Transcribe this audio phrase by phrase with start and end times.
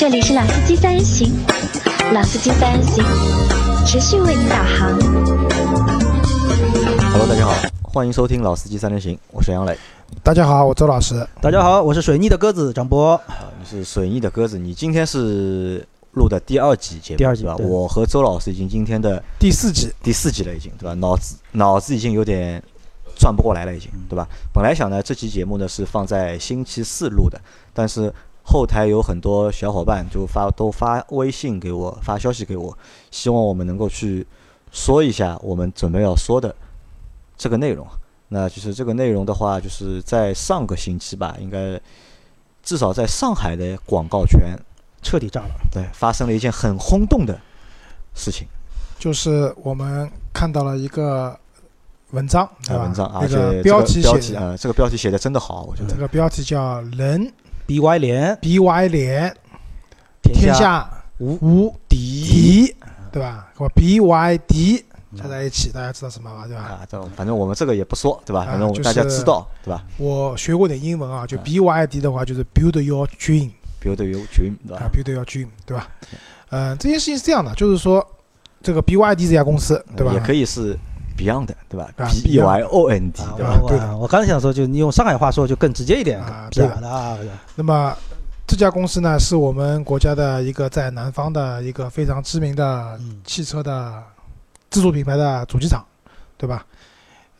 [0.00, 1.30] 这里是老司机三人行，
[2.14, 3.04] 老司机三人行，
[3.84, 4.98] 持续为您导航。
[7.12, 9.76] Hello，大家好，欢迎收听《老司机三人行》，我是杨磊。
[10.22, 11.28] 大家好，我周老师。
[11.42, 13.12] 大家好，我是水逆的鸽子张波。
[13.26, 17.18] 啊，你是水逆的鸽子，你今天是录的第二集节目？
[17.18, 20.94] 第二集对我和周老师已经今天的第四集，第四集了，已经对吧？
[20.94, 22.62] 脑子脑子已经有点
[23.18, 24.26] 转不过来了，已经对吧？
[24.50, 27.38] 本来想呢，这期节目呢是放在星期四录的，
[27.74, 28.10] 但是
[28.50, 32.76] 后台有很多小伙伴就发都发微信给我，发消息给我，
[33.12, 34.26] 希望我们能够去
[34.72, 36.52] 说一下我们准备要说的
[37.36, 37.86] 这个内容。
[38.32, 41.80] 那就是这个内容的话，就是在上个星期吧，应该
[42.60, 44.58] 至少在上海的广告圈，
[45.00, 47.40] 彻底炸了，对，发生了一件很轰动的
[48.14, 48.48] 事情。
[48.98, 51.38] 就是我们看到了一个
[52.10, 52.82] 文章，对吧？
[52.82, 55.90] 啊文章，而那且标题标写的，这个标题写的真的好，我觉得。
[55.90, 57.32] 这个标题叫“人
[57.70, 59.36] BY 连 BY 连
[60.22, 62.74] 天天下无无敌，”，
[63.12, 63.46] 对吧？
[63.58, 64.82] 我 BYD
[65.16, 66.48] 加在一起，大家知道什么吧？
[66.48, 66.62] 对吧？
[66.62, 68.40] 啊，这反正我们这个也不说，对吧？
[68.40, 75.88] 啊反正我们大家知道，对吧我学过点英文啊，就啊 BYD 的话就是 Build Your Dream？Build your dream，对啊吧？，Build Your Dream，对吧？
[76.50, 78.04] 嗯，这件事情是这样的，就是说
[78.60, 80.12] 这个 BYD 这家公司，对吧？
[80.12, 80.76] 也可以是
[81.20, 83.60] Beyond，对吧啊？B Y O N D，啊对吧？
[83.62, 87.18] 我对的我我刚才想说，就你用上海话说就更直接一点啊，是对的啊，
[87.54, 87.94] 那么
[88.46, 94.02] 这家公司呢，是我们国家的一个在南方的一个非常知名的嗯汽车的
[94.70, 95.84] 自主品牌的主机厂，
[96.38, 96.64] 对吧？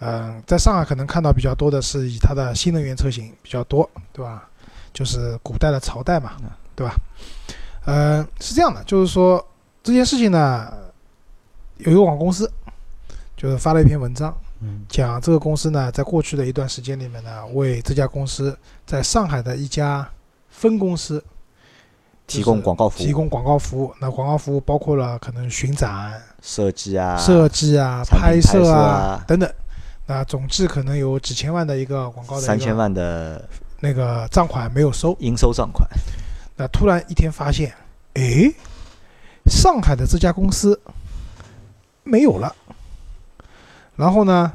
[0.03, 4.48] 嗯、在上海可能看到比较多的是以它的新能源车型比较多，对吧？
[4.94, 6.33] 就是古代的朝代嘛，
[6.75, 6.94] 对吧？
[7.87, 9.47] 嗯，是这样的，就是说
[9.83, 10.72] 这件事情呢，
[11.78, 12.50] 有一个广告公司
[13.41, 20.07] 就是发了一篇文章，嗯讲这个公司呢，在过去的一段时间里面呢，为这家公司在上海的一家
[20.51, 21.25] 分公司
[22.27, 23.95] 提供广告服务提供广告服务。
[23.99, 29.50] 那广告服务包括了可能巡展、设计啊，设计啊、拍摄啊啊等等。
[30.06, 33.49] 那总计可能有几千万的一个广告的三千万的
[33.81, 35.17] 那个账款没有收。
[35.19, 35.89] 应收账款，
[36.59, 37.73] 那突然一天发现，
[38.15, 38.55] 诶，
[39.47, 40.79] 上海的这家公司
[42.05, 42.55] 没有了。
[44.00, 44.50] 然后呢，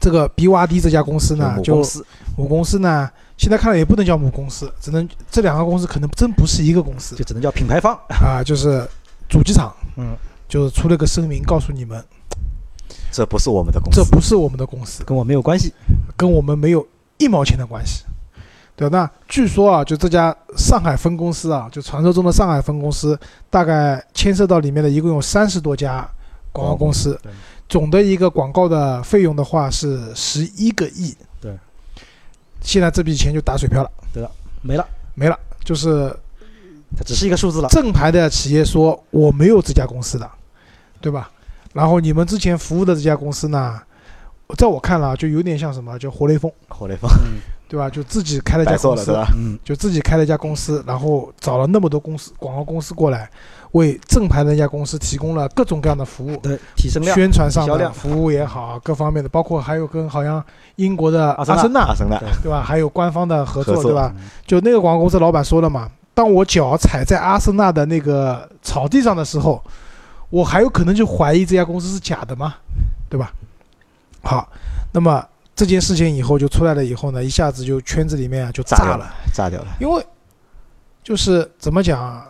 [0.00, 2.06] 这个 BYD 这家公司呢，就母公司。
[2.38, 7.14] 母公司呢，现在看来也不能叫母公司，只能这两个公司可能真不是一个公司。
[7.14, 7.94] 就只能叫品牌方。
[8.08, 8.88] 啊，就是
[9.28, 10.16] 主机厂，嗯，
[10.48, 12.02] 就是出了个声明告诉你们，
[13.12, 15.74] 这不是我们的公司，这不是我们的公司，跟我没有关系。
[16.16, 16.86] 跟我们没有
[17.18, 18.04] 一毛钱的关系。
[18.74, 23.18] 对，那据说啊，就这家上海分公司啊，就传说中的上海分公司，
[23.50, 26.08] 大概牵涉到里面的一共有三十多家
[26.50, 27.18] 广告公司。
[27.22, 27.30] 对，
[27.70, 31.16] 总的一个广告的费用的话是十一个亿。
[31.40, 31.56] 对，
[32.60, 36.14] 现在这笔钱就打水漂了，对了没了，没了，就是
[36.96, 37.68] 它只是一个数字了。
[37.68, 40.28] 正牌的企业说我没有这家公司的，
[41.00, 41.30] 对吧？
[41.72, 43.80] 然后你们之前服务的这家公司呢，
[44.56, 47.88] 在我看来啊就有点像什么，就活雷锋，活雷锋嗯对吧？
[47.88, 49.12] 就自己开了一家公司？
[49.36, 53.30] 嗯，就自己开了一家公司，然后找了那么多公司广告公司过来，
[53.70, 57.14] 为正牌的那家公司提供了各种各样的服务，对，提升量。
[57.14, 60.42] 宣传上的服务也好，各方面的，包括还有跟好像
[60.74, 62.60] 英国的阿森纳阿森纳对对吧？
[62.60, 64.12] 还有官方的合作，对吧？
[64.16, 69.62] 嗯就那个广告公司老板说了嘛，当我脚踩在阿森纳的那个草地上的时候，
[70.30, 72.56] 我还有可能就怀疑这家公司是假的吗，
[73.08, 73.32] 对吧？
[74.22, 74.50] 好，
[74.92, 79.76] 那么这件事情以后就出来了以后呢，一下子就圈子里面啊就炸了炸掉了，，炸掉了。
[79.80, 80.06] 因为
[81.02, 82.28] 就是怎么讲啊，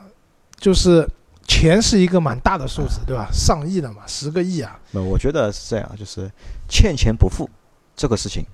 [0.59, 1.09] 就是
[1.47, 3.29] 钱是一个蛮大的数字，对吧？
[3.33, 6.31] 上亿的嘛，十个亿啊，那我觉得是这样，就是
[6.69, 7.49] 欠钱不付
[7.97, 8.45] 这个事情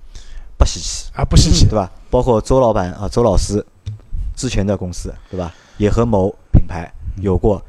[0.57, 1.91] 不稀奇，啊不稀奇对，吧？
[2.09, 3.63] 包括周老板啊，周老师
[4.35, 5.53] 之前的公司，对吧？
[5.77, 7.63] 也和某品牌有过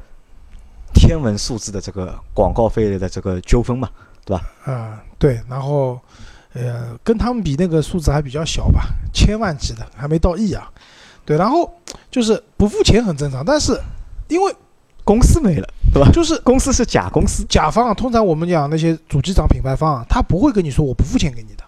[0.95, 3.87] 天文数字的这个广告费的这个纠纷嘛，
[4.63, 5.99] 啊，对，然后
[6.53, 10.69] 呃，跟他们比那个数字还比较小吧，千万级的，还没到亿啊。
[11.25, 11.71] 对，然后
[12.09, 13.79] 就是不付钱很正常，但是
[14.27, 14.51] 因为
[15.03, 16.09] 公司没了，对吧？
[16.11, 21.63] 就是公司是假公司，甲方啊，通常我们讲那些主机厂品牌方啊，他不会跟你说我不付钱给你的，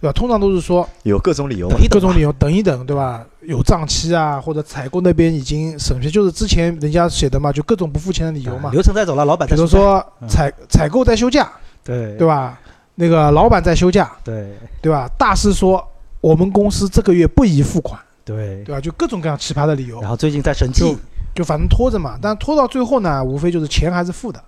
[0.00, 0.12] 对吧？
[0.12, 1.84] 通常都是说有各种理由嘛等。
[1.84, 3.24] 一等各种理由等一等，对吧？
[3.42, 8.70] 有账期啊，或者采购那边已经审批，就是之前人家写的嘛，就各种不付钱的理由嘛。
[8.70, 11.52] 流程在走了，老板比如在休假说嗯采采购在休假，
[11.84, 12.58] 对对吧？
[12.96, 14.48] 那个老板在休假，对
[14.80, 15.10] 对吧？
[15.18, 15.84] 大师说
[16.20, 18.80] 我们公司这个月不宜付款，对对吧？
[18.80, 20.98] 就各种各样奇葩的理由然，后最近在审就计，
[21.34, 22.16] 就反正拖着嘛。
[22.22, 24.40] 但拖到最后呢，无非就是钱还是付的，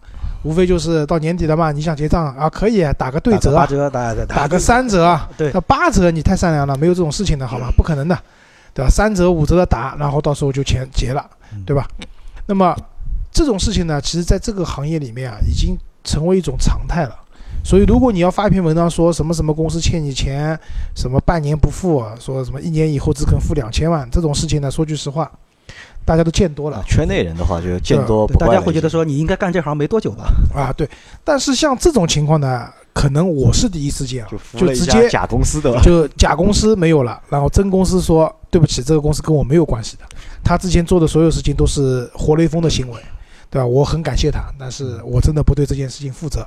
[0.44, 7.69] 无非就是到年底了嘛，你想结账啊，可以打个对折啊，打折，打打打个三折啊，对那八折你太善良了，没有这种事情的好吗？
[7.77, 8.17] 不可能的，
[8.73, 8.88] 对吧？
[8.88, 11.29] 三折五折的打，然后到时候就钱结了，
[11.67, 11.87] 对吧？
[12.47, 12.77] 那么
[13.33, 17.17] 这种事情呢，其实在这个行业里面啊，已经成为一种常态了。
[17.66, 20.56] 所以，如果你要发一篇文章说什么什么公司欠你钱，
[20.94, 25.28] 什么半年不付，说什么一年以后只肯付两千万，这种事情呢，说句实话，
[26.04, 26.84] 大家都见多了啊。
[26.86, 28.46] 圈内人的话就见多不怪。
[28.46, 30.32] 大家会觉得说你应该干这行没多久吧？
[30.54, 30.88] 啊，对。
[31.24, 40.04] 但是像这种情况呢，可能我是第一次见啊就，就直接家假公司的，就假公司没有了，然后真公司说对不起，这个公司跟我没有关系的，
[40.44, 43.00] 他之前做的所有事情都是活雷锋的行为，
[43.50, 43.66] 对吧？
[43.66, 46.46] 我很感谢他，但是我真的不对这件事情负责。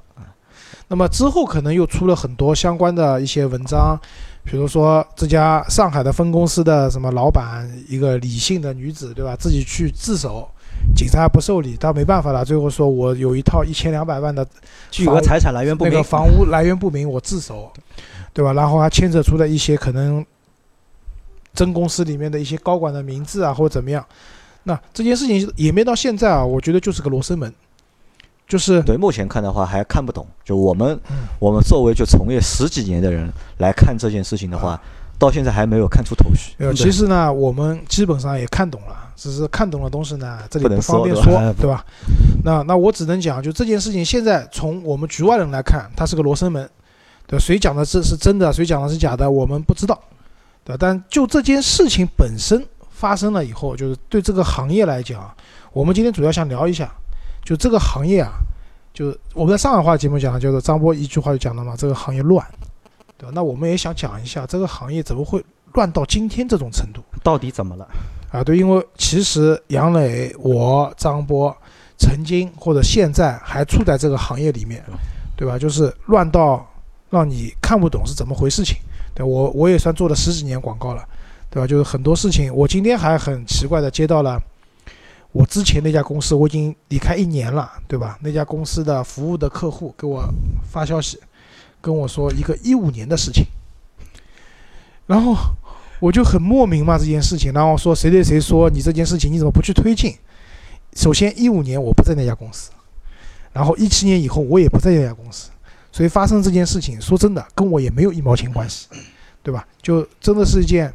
[0.89, 3.97] 那么之后可能又出了很多相关的一些文章，
[4.43, 9.35] 比如说这家上海的分公司的什么老板，一个李姓的女子，对吧？
[9.35, 10.49] 自己去自首，
[10.95, 14.45] 警察不受理，他没办法了，最后说我有一套一千两百万的
[14.89, 17.71] 巨额财产来源不明那个，房屋来源不明，我自首，
[18.33, 18.53] 对吧？
[18.53, 20.25] 然后还牵扯出了一些可能
[21.53, 24.03] 真公司里面的一些高管的名字啊，或者怎么样。
[24.63, 27.53] 那这件事情演变到现在啊，我觉得就是个罗生门，
[28.49, 30.27] 就是对，目前看的话还看不懂。
[30.43, 34.81] 就我们嗯我们作为就从业十几年的人来看这件事情的话，
[35.19, 36.53] 到现在还没有看出头绪。
[36.57, 41.85] 呃，其实呢，我们基本上也看懂了，只是看懂的东西呢，这里不能方便说对吧说，对吧？
[42.43, 46.67] 那那我只能讲，就这件事情，现在从我们局外人来看，它是个罗生门，
[47.27, 47.37] 对？
[47.37, 49.99] 谁讲的这是真的，谁讲的是假的，我们不知道，
[50.63, 50.77] 对吧？
[50.79, 55.29] 但就这件事情本身发生了以后，就是对这个行业来讲，
[55.71, 56.91] 我们今天主要想聊一下，
[57.49, 58.33] 就这个行业啊，
[58.93, 62.45] 就我们在上海话节目讲的，就是张波一句话就讲了嘛，这个行业乱，
[63.17, 63.31] 对吧？
[63.33, 65.43] 那我们也想讲一下这个行业怎么会
[65.73, 67.01] 乱到今天这种程度。
[67.23, 67.87] 到底怎么了？
[68.31, 71.51] 啊，对，因为其实杨磊、我、张波
[71.97, 74.83] 曾经或者现在还处在这个行业里面，
[75.35, 75.57] 对吧？
[75.57, 76.63] 就是乱到
[77.09, 78.77] 让你看不懂是怎么回事情。
[79.15, 81.03] 对我我也算做了十几年广告了，
[81.49, 81.65] 对吧？
[81.65, 84.39] 就是很多事情，我今天还很奇怪的接到了
[85.31, 88.17] 我之前那家公司，我已经离开一年了，对吧？
[88.21, 90.27] 那家公司的服务的客户给我
[90.71, 91.19] 发消息，
[91.79, 93.45] 跟我说一个一五年的事情，
[95.05, 95.35] 然后
[95.99, 100.15] 我就很莫名嘛这件事情，然后说谁对谁说你这件事情你怎么不去推进？
[100.93, 102.71] 首先一五年我不在那家公司，
[103.53, 105.51] 然后一七年以后我也不在那家公司，
[105.91, 108.87] 所以发生这件事情，说真的跟我也没有一毛钱关系，
[109.43, 109.67] 对吧？
[109.81, 110.91] 就真的是一件，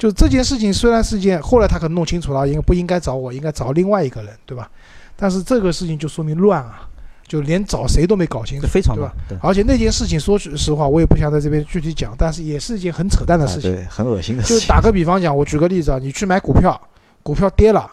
[0.00, 4.70] 就这件事情虽然是件，后来他可能弄清楚了，应该不应该找我，应该找另外一个人，对吧？
[5.14, 6.88] 但是这个事情就说明乱啊，
[7.28, 9.28] 就连找谁都没搞清楚，非常对吧乱？
[9.28, 13.70] 对，而且那件事情说句实话，我也不想在这边具体讲，但是也是一件很扯淡的啊事情。
[13.70, 14.60] 对，很恶心的事情。
[14.60, 16.80] 就打个比方讲，我举个例子啊，你去买股票，
[17.22, 17.86] 股票跌了，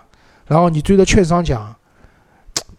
[0.45, 1.75] 然后你追着券商讲，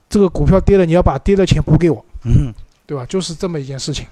[0.08, 2.50] 这个股票跌了，你要把跌的钱补给我，嗯，
[2.86, 3.04] 对吧？
[3.04, 4.06] 就是这么一件事情。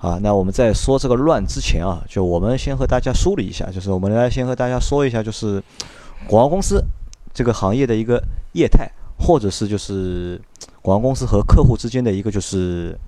[0.00, 5.62] 啊，那我们在说这个乱之前啊，就我们先和大家梳理一下，就是我们来先和大家说一下，就是
[6.26, 6.82] 广告公司
[7.34, 8.18] 这个行业的一个
[8.54, 10.40] 业态，或者是就是
[10.80, 12.98] 广告公司和客户之间的一个就是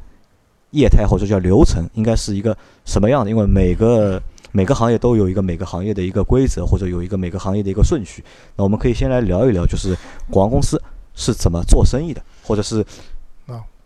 [0.72, 2.54] 业态或者叫流程，应该是一个
[2.84, 3.30] 什么样的？
[3.30, 4.22] 因为每个
[4.52, 8.22] 每个行业都有一个每个行业的一个规则，或者有一个每个行业的一个顺序。
[8.54, 9.96] 那我们可以先来聊一聊，就是
[10.30, 10.78] 广告公司
[11.14, 12.84] 是怎么做生意的，或者是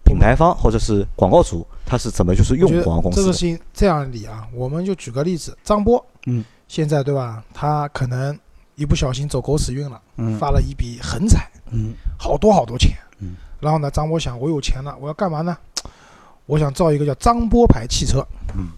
[0.06, 3.38] 品牌方或者是广告主他是怎么就是用广告公司这个事？
[3.40, 7.42] 情这样理啊，我们就举个例子，张波，嗯，现在对吧？
[7.52, 8.38] 他可能
[8.76, 12.96] 一不小心走狗屎运了，嗯发了一笔横财，嗯好多好多钱。
[13.18, 15.56] 嗯，然后呢，张波想，我有钱了，我要干嘛呢？
[16.46, 18.68] 我想造一个叫张波牌汽车，嗯，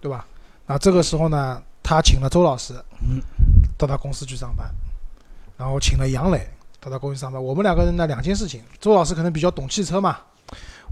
[0.00, 0.26] 对吧？
[0.66, 3.22] 那这个时候呢，他请了周老师，嗯，
[3.78, 4.68] 到他公司去上班，
[5.56, 6.46] 然后请了杨磊
[6.80, 7.42] 到他公司上班。
[7.42, 10.18] 我们两个人呢，两件事情，周老师可能比较懂汽车嘛，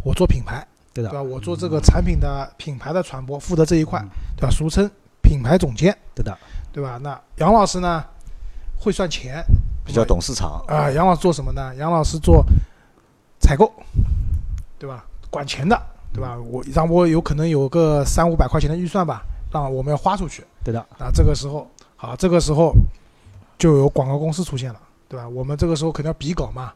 [0.03, 1.23] 我做品牌，对的，对吧？
[1.23, 4.51] 我做这个产品的品牌的传播，负责这一块嗯，对吧？
[4.51, 4.91] 俗称
[5.23, 6.37] 品牌总监，对的，
[6.73, 6.99] 对吧？
[7.03, 8.05] 那杨老师呢，
[8.79, 9.45] 会算钱，
[9.85, 11.75] 比较懂市场，啊，杨老师做什么呢？
[11.77, 12.45] 杨老师做
[13.41, 13.73] 采购，
[14.79, 15.05] 对吧？
[15.31, 15.81] 管钱的，
[16.13, 16.37] 对吧？
[16.39, 19.23] 我让我有可能有个三五百块钱的预算吧，
[19.53, 20.45] 让我们要花出去。
[20.63, 22.73] 对的，啊，这个时候，好，这个时候
[23.59, 25.29] 就有广告公司出现了，对吧？
[25.29, 26.73] 我们这个时候肯定要比稿嘛。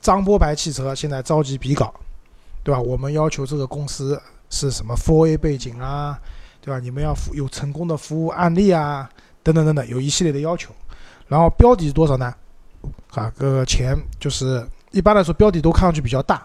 [0.00, 1.92] 张波牌汽车现在召集比稿，
[2.66, 2.80] 对吧？
[2.80, 4.20] 我们要求这个公司
[4.50, 6.18] 是什么 for a 背景啊，
[6.60, 6.80] 对吧？
[6.80, 9.08] 你们要服有成功的服务案例啊，
[9.44, 10.74] 等等等等，有一系列的要求。
[11.28, 12.34] 然后标底是多少呢？
[13.14, 16.44] 啊，这个钱就是一般来说标底都看上去比较大，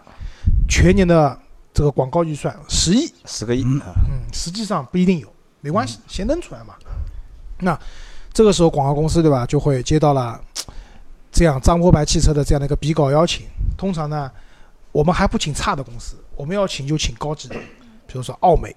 [0.69, 1.35] 全年的
[1.73, 5.27] 这个广告预算十亿，十个亿嗯啊，嗯，实际上不一定有，
[5.61, 6.75] 没关系，先扔出来嘛。
[7.57, 7.75] 那
[8.31, 10.39] 这个时候广告公司对吧，就会接到了
[11.31, 13.47] 这样张波牌汽车的这样的一个比稿邀请。
[13.75, 14.31] 通常呢，
[14.91, 17.55] 我们还不请差的公司，我们要请就请高级的，
[18.07, 18.75] 比如说奥美，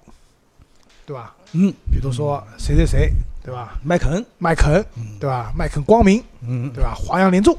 [1.05, 1.35] 对吧？
[1.53, 3.79] 嗯，比如说谁谁谁，对吧？
[3.83, 4.85] 麦肯，麦肯，
[5.21, 5.53] 对吧？
[5.57, 6.95] 麦肯光明，嗯，对吧？
[6.95, 7.57] 华阳联众，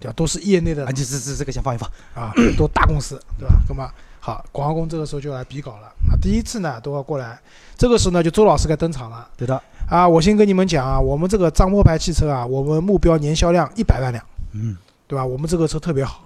[0.00, 0.12] 对吧？
[0.16, 3.54] 都是业内的啊，这这这这个先放一放，啊，都大公司，对吧？
[3.68, 3.88] 那么
[4.20, 5.92] 好，广告工这个时候就来比稿了。
[6.08, 7.40] 那第一次呢都要过来，
[7.76, 10.06] 这个时候呢就周老师该登场了对的，啊！
[10.08, 14.76] 我先跟你们讲啊，我们这个张波牌汽车啊，我们目标年销量一百万辆，嗯
[15.08, 15.24] 对吧？
[15.24, 16.24] 我们这个车特别好，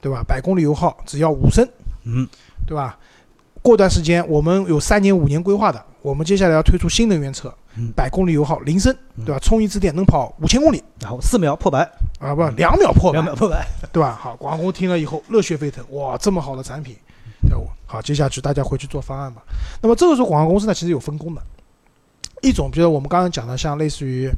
[0.00, 0.22] 对吧？
[0.26, 1.68] 百公里油耗只要五升，
[2.04, 2.26] 嗯，
[2.66, 2.98] 对吧？
[3.62, 9.38] 过段时间我们有三年、五年规划的，我们接下来要推出新能源车嗯，百公里油耗零升，嗯对吧？
[9.40, 11.80] 充一次电能跑五千公里然后四秒破百，
[12.20, 14.16] 啊，不，两秒破百两，秒破百，对吧？
[14.20, 16.96] 好，广告公听了以后热血沸腾，哇，这么好的产品，
[17.48, 17.64] 对吧？
[17.86, 19.42] 好，接下去大家回去做方案吧。
[19.82, 21.42] 那么这个时候广告公司呢，其实有分工的，
[22.42, 24.30] 一种比如我们刚刚讲的，像类似于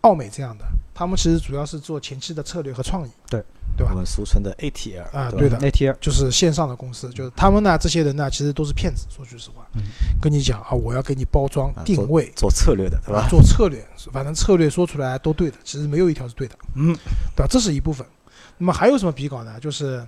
[0.00, 3.44] 奥美这样的，他们其实主要是做前期的策略和创意，对
[3.76, 9.06] 对吧我们俗称的 ATL 啊，对的，ATL，就是线上的公司，就是他们呢，这些人呢，其实都是骗子。
[9.08, 9.82] 说句实话，嗯
[10.20, 13.28] 跟你讲啊，我要给你包装啊定位，做策略的，对啊吧？
[13.28, 16.94] 做策略，反正策略说出来都对的，其实没有一条是对的，嗯，
[17.36, 17.46] 对吧？
[17.48, 18.06] 这是一部分。
[18.58, 19.58] 那么还有什么比稿呢？
[19.60, 20.04] 就是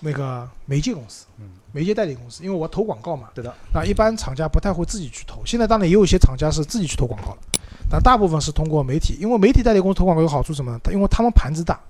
[0.00, 5.40] 那个媒介公司，嗯，媒介代理公司，因为我投广告嘛，对的，那一般厂家不太会自己去投。
[5.46, 7.38] 现在当然也有一些厂家是自己去投广告了，
[7.88, 10.80] 但大部分是通过媒体，因为媒体代理公司投广告有好处什么呢？
[10.92, 11.80] 因为他们盘子大，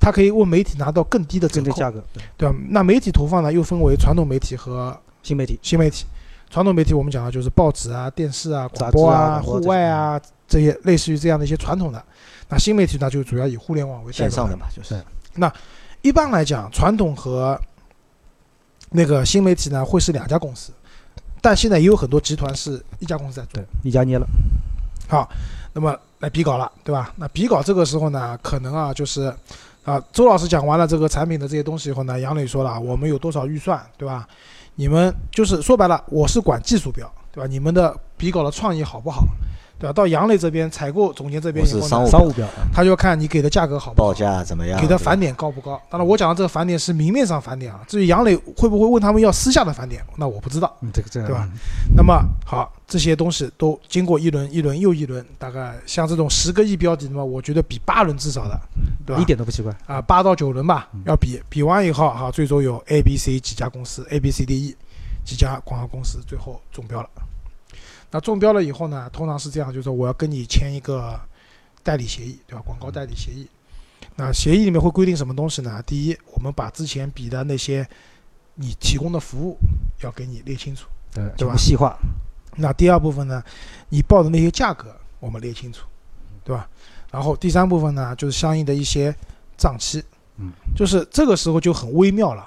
[0.00, 2.54] 它可以为媒体拿到更低的折扣，价格，对，对吧？
[2.70, 6.04] 那媒体投放呢又分为传统媒体和新媒体，新媒体。
[6.50, 12.02] 传统媒体我们讲的就是报纸啊、电视啊、杂广播志啊户外啊这些类似于这样的一些传统的。
[12.48, 14.10] 那新媒体呢，就主要以互联网为。
[14.10, 14.98] 线上的嘛，就是
[15.34, 15.52] 那
[16.00, 17.60] 一般来讲，传统和
[18.90, 20.72] 那个新媒体呢会是两家公司，
[21.42, 24.26] 但现在也有很多集团是一家公司在做对。，一家捏了，
[25.06, 25.28] 好，
[25.74, 27.12] 那么来比稿了，对吧？
[27.16, 29.30] 那比稿这个时候呢，可能啊就是
[29.88, 34.28] 啊，周老师讲完了这个产品的这些东西以后呢，杨磊说了，我们有多少预算，对吧？
[34.74, 37.48] 你们就是说白了，我是管技术标，对吧？
[37.48, 39.24] 你们的笔稿的创意好不好，
[39.78, 39.92] 对吧？
[39.92, 44.14] 到杨磊这边采购总监这边以后呢，我是商务商务标，他就要看你给的价格好不好报。
[44.14, 44.80] 价怎么样？
[44.80, 45.80] 给的返点高不高？
[45.88, 47.80] 当然，我讲的这个返点是明面上返点啊。
[47.86, 50.76] 至于杨磊会不会问他们要私下的返点，那我不知道。
[50.80, 51.48] 嗯，这个这样，对吧？
[51.96, 58.60] 那么好，这些东西都经过一轮一轮又一轮，大概像这种十个亿标的嘛，我觉得比八轮至少的，
[59.06, 59.22] 对吧？
[59.22, 64.76] 一点都不奇怪，啊，八到九轮吧嗯，要比比完以后哈，最终有 A、B、C 几家公司，A、B、C、D、E
[65.24, 67.08] 几家广告公司最后中标了。
[68.10, 71.18] 那中标了以后呢，通常是这样，就是说我要跟你签一个
[71.82, 72.62] 代理协议，对吧？
[72.64, 73.46] 广告代理协议。
[74.16, 75.82] 那协议里面会规定什么东西呢？
[75.86, 77.86] 第一，我们把之前比的那些
[78.54, 79.56] 你提供的服务
[80.02, 80.86] 要给你列清楚。
[81.10, 81.96] 对对吧细化，
[82.56, 83.42] 那第二部分呢，
[83.88, 85.86] 你报的那些价格我们列清楚，
[86.44, 86.68] 对吧？
[87.10, 89.14] 然后第三部分呢，就是相应的一些
[89.56, 90.04] 账期，
[90.36, 92.46] 嗯，就是这个时候就很微妙了，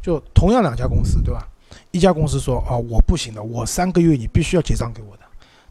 [0.00, 1.46] 就同样两家公司，对吧？
[1.90, 5.22] 一家公司说哦我不行的，我三个月你必须要结账给我的，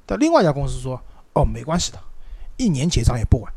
[0.05, 0.99] 但另外一家公司说
[1.33, 1.99] 哦没关系的，
[2.57, 3.53] 一年结账也不晚，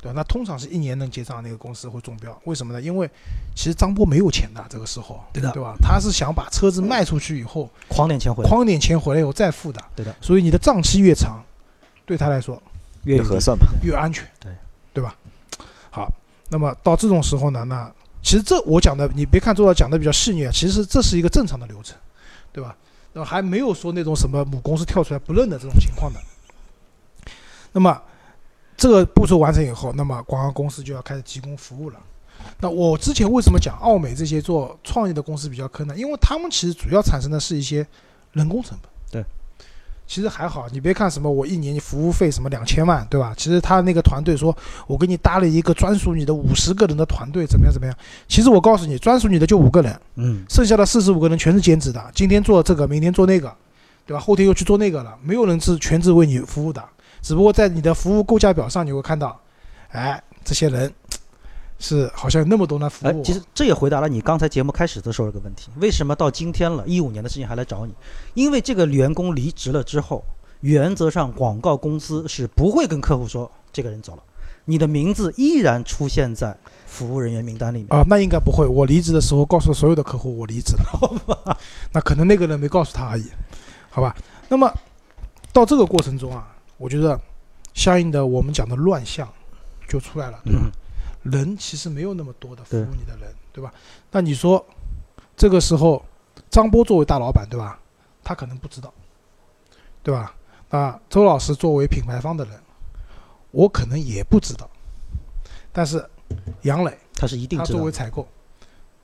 [0.00, 0.12] 对吧？
[0.16, 2.80] 那通常是一年能结账那个公司会中标，为什么呢？
[2.80, 3.08] 因为
[3.54, 5.76] 其实张波没有钱的这个时候，对的对吧？
[5.80, 7.70] 他是想把车子卖出去以后。
[7.88, 11.42] 狂点钱回来，框点钱回来以后再付的，对的，所以你的账期越长，
[12.04, 12.60] 对他来说
[13.04, 13.66] 越越合算嘛。
[13.82, 14.52] 越安全，对
[14.92, 15.14] 对吧？
[15.90, 16.12] 好，
[16.48, 17.90] 那么到这种时候呢，那
[18.22, 21.96] 其实这我讲的，你别看周老讲的比较细腻啊，其实这是一个正常的流程，
[22.52, 22.76] 对吧？
[23.12, 26.20] 那还没有说那种什么母公司跳出来不认的这种情况的。
[27.72, 28.00] 那么
[28.76, 31.98] 这个步骤完成以后，那么广告公司就要开始提供服务了。
[32.60, 35.96] 那我之前为什么讲奥美这些做创意的公司比较坑呢？
[35.96, 37.86] 因为他们其实主要产生的是一些
[38.32, 38.89] 人工成本。
[40.10, 43.32] 对，其实还好，你别看什么我一年服务费什么两千万，对吧？
[43.36, 44.54] 其实他那个团队说，
[44.88, 47.96] 我给你搭了一个专属你的五十个人的团队，怎么样怎么样？
[48.26, 53.54] 其实我告诉你，专属你的就五个人，嗯，剩下的四十五个人全是兼职的，今天做这个，明天做那个，
[54.04, 54.20] 对吧？
[54.20, 56.82] 后天又去做那个了，没有人是全职为你服务的，
[57.22, 59.40] 只不过在你的服务构架表上你会看到，
[59.90, 60.92] 哎，这些人
[61.80, 67.92] 是好像有那么多人服务其实这也回答了你刚才节目开始的时候一个问题：为什么到今天了，一五年的事情还来找你？
[68.34, 70.22] 因为这个员工离职了之后，
[70.60, 74.22] 原则上广告公司是不会跟客户说这个人走了，
[74.66, 76.56] 你的名字依然出现在
[76.86, 77.88] 服务人员名单里面。
[77.88, 78.66] 啊，那应该不会。
[78.66, 81.56] 我离职的时候告诉所有的客户我离职了，
[81.92, 83.24] 那可能那个人没告诉他而已，
[83.88, 84.14] 好吧？
[84.48, 84.70] 那么
[85.52, 87.18] 到这个过程中啊，我觉得
[87.72, 89.26] 相应的我们讲的乱象
[89.88, 90.60] 就出来了，对吧？
[90.64, 90.70] 嗯，
[91.22, 93.72] 人其实没有那么多的服务你的人，对吧？
[94.10, 94.64] 那你说
[95.36, 96.04] 这个时候，
[96.50, 97.78] 张波作为大老板，对吧？
[98.22, 98.92] 他可能不知道，
[100.02, 100.34] 对吧？
[100.70, 102.54] 那周老师作为品牌方的人，
[103.50, 104.68] 我可能也不知道，
[105.72, 106.04] 但是
[106.62, 108.26] 杨磊他是一定他知道的，作为采购，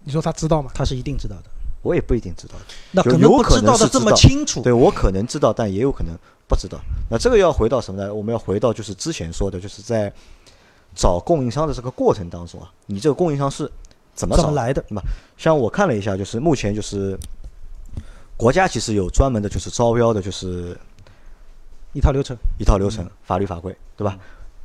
[0.04, 0.70] 你说他知道吗？
[0.74, 1.50] 他是一定知道的。
[1.82, 2.54] 我也不一定知道，
[2.90, 4.60] 那可可能不知道的这么清楚。
[4.60, 6.16] 对我可能知道，但也有可能
[6.48, 6.80] 不知道。
[7.08, 8.12] 那这个要回到什么呢？
[8.12, 10.12] 我们要回到就是之前说的，就是在
[10.96, 13.70] 找供应商的这个过程当中啊，你这个供应商是
[14.14, 14.48] 怎么找的？
[14.48, 14.82] 怎么来的？
[15.36, 17.16] 像我看了一下，就是目前就是
[18.36, 20.76] 国家其实有专门的，就是招标的，就是
[21.92, 24.18] 一套流程，一套流程、法律法规，对吧？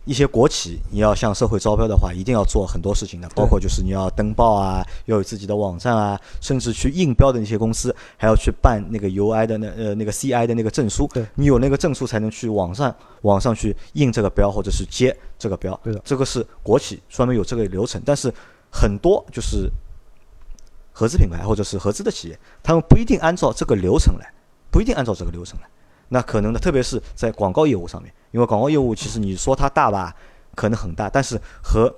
[0.05, 11.23] 一些国企你要向社会招标的话，一定要做很多事情的，包括就是你要登报啊，要有自己的网站啊，甚至去应标的那些公司还要去办那个 UI 的那呃那个 CI 的那个证书，对。
[11.35, 16.01] 你有那个证书才能去网上网上去印这个标或者是接这个标，对的。
[16.03, 18.33] 这个是国企专门有这个流程，但是
[18.71, 19.69] 很多就是
[20.91, 24.33] 合资品牌或者是合资的企业，他们不一定按照这个流程来，
[24.71, 25.67] 不一定按照这个流程来。
[26.13, 30.13] 那可能呢，特别是在广告业务上面，因为广告业务其实你说它大吧，
[30.55, 31.93] 可能很大，但是和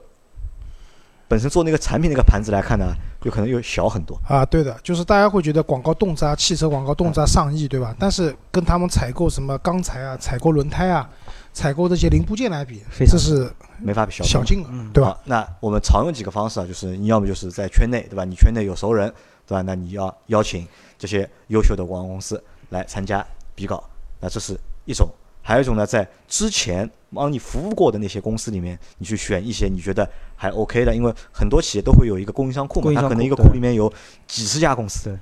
[1.27, 4.15] 本身做那个产品那个盘子来看呢，就可能又小很多。
[4.29, 7.95] 啊，对的，就是大家会觉得广告动辄汽车广告动辄上亿，对吧？
[7.97, 11.09] 但是跟他们采购什么钢材啊、采购轮胎啊、
[11.51, 15.09] 采购这些零部件来比，非常这是没法比小小金额嗯，对吧？
[15.09, 18.23] 好那我们常用几个方式啊，就是你要么就是在圈内，对吧？
[18.23, 19.11] 你圈内有熟人，
[19.47, 19.63] 对吧？
[19.63, 20.67] 那你要邀请
[20.99, 23.83] 这些优秀的广告公司来参加比稿，
[24.23, 25.05] 那这是一种。
[25.45, 33.91] 还有一种呢，在之前帮你服务过的那些公司里面，你去选一些你觉得还 OK 的，因为很多企业都会有一个供应商库嘛，供应商它可能一个库里面有
[34.25, 35.13] 几十家公司，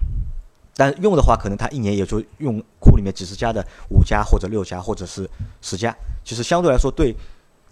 [0.75, 5.27] 但用的话，可能它一年也就用库里面几十家的五家或者六家或者是
[5.59, 5.91] 十家，
[6.23, 7.15] 其实相对来说对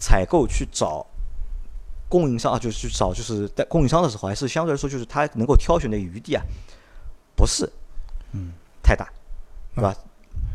[0.00, 1.06] 采购去找
[2.08, 6.42] 供应商啊，就是去找就是在供应商的时候，还是相对来说就是他能够挑选的余地啊，
[7.36, 7.70] 不是
[8.32, 8.50] 嗯。
[8.82, 9.08] 太大，
[9.76, 9.94] 对吧？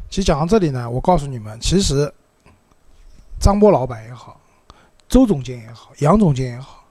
[0.10, 2.12] 其实讲到这里呢，我告诉你们，其实
[3.40, 4.40] 张波老板也好，
[5.10, 6.86] 周总监也好，杨总监也好，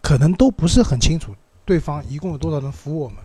[0.00, 3.16] 可能都不是很清楚对方一共有多少人服务我们，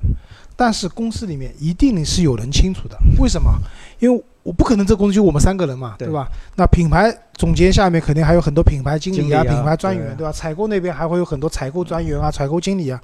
[0.56, 2.98] 但是公司里面一定是有人清楚的。
[3.20, 3.52] 为什么？
[4.00, 6.28] 因为我不可能这公司就我们三个人嘛，对对吧？
[6.56, 10.32] 那品牌总监下面肯定还有很多品牌经理啊、理啊品牌专员，对对吧？
[10.32, 13.02] 采购那边还会有很多采购专员啊、采购经理啊，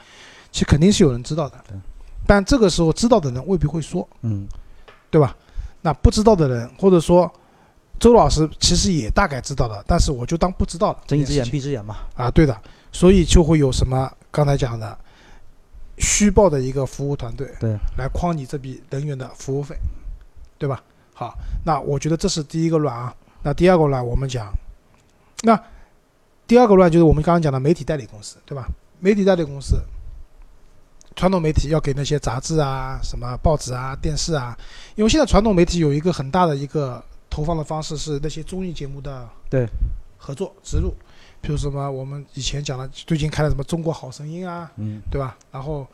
[0.52, 1.58] 其实肯定是有人知道的。
[2.26, 4.48] 但这个时候知道的人未必会说，嗯，
[5.10, 5.36] 对吧？
[5.84, 7.32] 那不知道的人，或者说
[8.00, 11.00] 周老师其实也大概知道的，但是我就当不知道了。
[11.06, 11.98] 睁一只眼闭一只眼嘛。
[12.16, 12.58] 啊，对的，
[12.92, 14.98] 所以就会有什么刚才讲的
[16.00, 19.76] 虚报的一个服务团队，对，来框你这笔人员的服务费，
[20.58, 20.82] 对吧？
[21.14, 23.14] 好，那我觉得这是第一个乱啊。
[23.44, 24.52] 那第二个乱，我们讲，
[25.44, 25.62] 那
[26.48, 28.68] 第二个乱就是我们刚刚讲的媒体代理公司，对吧？
[29.00, 29.76] 媒体代理公司，
[31.16, 34.58] 传统媒体要给那些杂志啊、什么报纸啊、电视啊，
[34.96, 39.68] 因为现在传统媒体有一个很大的一个投放的方式是那些综艺节目的对
[40.18, 40.94] 合作植入，
[41.42, 45.38] 比如什么我们以前讲的，最近开了什么《中国好声音》啊，嗯，对吧？
[45.52, 45.88] 然后，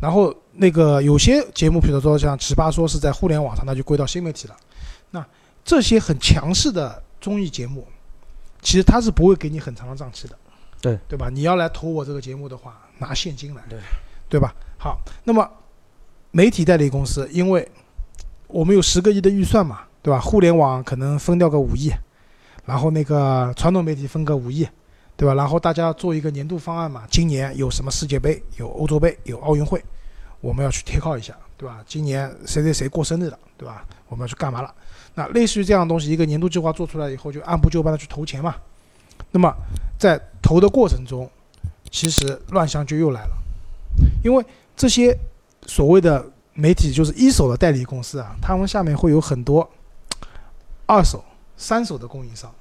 [0.00, 4.56] 然后那个有些节目，比如说像《奇葩说》是在互联网上，那就归到新媒体了。
[5.10, 5.24] 那
[5.64, 7.86] 这些很强势的综艺节目，
[8.60, 10.36] 其实它是不会给你很长的账期的，
[10.80, 11.28] 对对吧？
[11.30, 13.78] 你要来投我这个节目的话，拿现金来，对
[14.28, 14.54] 对吧？
[14.78, 15.48] 好，那么
[16.30, 17.68] 媒体代理公司，因为
[18.46, 20.20] 我们有十个亿的预算嘛，对吧？
[20.20, 21.90] 互联网可能分掉个五亿，
[22.64, 24.66] 然后那个传统媒体分个五亿，
[25.16, 25.34] 对吧？
[25.34, 29.82] 然后大家做一个年度方案嘛，今年有什么世界杯，有欧洲杯，有奥运会，
[30.40, 31.82] 我们要去贴靠一下，对吧？
[31.86, 33.84] 今年谁谁谁过生日了，对吧？
[34.08, 34.74] 我们要去干嘛了？
[35.14, 38.54] 那类似于这样的东西，一个年度计划做出来以后，就按部就班的去投钱嘛。
[39.30, 39.52] 那么
[39.98, 41.28] 在投的过程中，
[41.90, 43.36] 其实乱象就又来了，
[44.22, 44.44] 因为
[44.76, 45.16] 这些
[45.66, 49.68] 所谓的媒体就是一手的代理公司啊，他们下面会有很多
[50.86, 51.24] 二手、
[51.56, 52.52] 三手的供应商，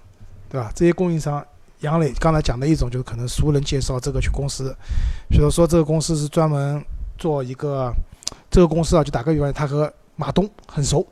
[0.50, 0.71] 对吧？
[0.76, 1.45] 这些供应商，
[1.80, 4.76] 杨磊刚才讲的一种就是可能熟人介绍这个去公司，
[5.30, 6.84] 比如说这个公司是专门
[7.17, 7.93] 做一个
[8.50, 11.06] 这个公司啊，就打个比方，他和马东很熟，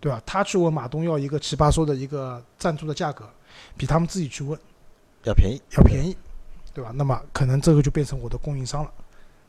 [0.00, 0.22] 对吧？
[0.24, 3.24] 他去问马东要一个奇葩说的一个赞助的价格，
[3.76, 4.58] 比他们自己去问
[5.24, 6.16] 要便宜，要便宜，
[6.72, 6.90] 对吧？
[6.94, 8.90] 那么可能这个就变成我的供应商了，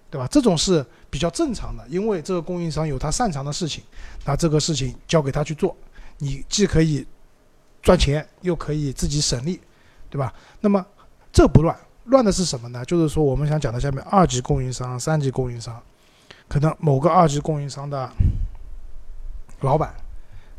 [0.10, 0.28] 对吧？
[0.30, 3.84] 这种是比较正常的，因为这个供应商有他擅长的事情，
[4.26, 5.76] 那这个事情交给他去做，
[6.18, 7.06] 你既可以
[7.82, 9.60] 赚钱，又可以自己省力，
[10.10, 10.34] 对吧？
[10.62, 10.86] 那么
[11.32, 12.84] 这不乱，乱的是什么呢？
[12.86, 15.82] 就是说我们想讲的下面二级供应商、三级供应商，
[16.48, 18.12] 可能某个二级供应商的
[19.62, 19.94] 老板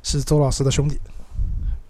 [0.02, 0.98] 是周老师的兄弟，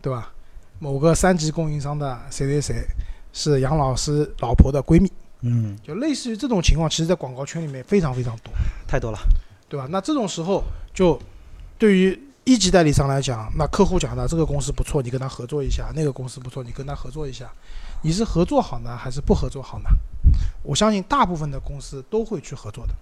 [0.00, 0.32] 对吧？
[0.78, 2.86] 某个三级供应商的谁谁谁
[3.34, 5.12] 是杨老师老婆的闺蜜，
[5.42, 8.52] 嗯，就类似于这种情况，其实在广告圈里面非常非常多，
[8.86, 9.18] 太多了。
[9.68, 9.86] 对吧？
[9.88, 11.16] 那这种时候，就
[11.78, 17.48] 对于一级代理商来讲，那客户讲的这个公司不错，你跟他合作一下；那个公司不错，你跟他合作一下。
[18.02, 19.88] 你是合作好呢，还是不合作好呢？
[20.64, 22.94] 我相信大部分的公司都会去合作的，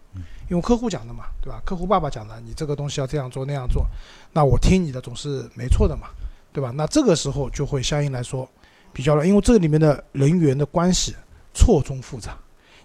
[0.51, 1.59] 因为客户讲的嘛，对吧？
[1.64, 3.87] 客户爸爸讲的，你这个东西要这样做那样做，
[4.35, 6.09] 那我听你的总是没错的嘛，
[6.53, 6.72] 对对吧？
[6.74, 8.48] 那这个时候就会相应来说
[8.92, 11.14] 比较乱，因为这里面的人员的关系
[11.58, 12.36] 错综复杂，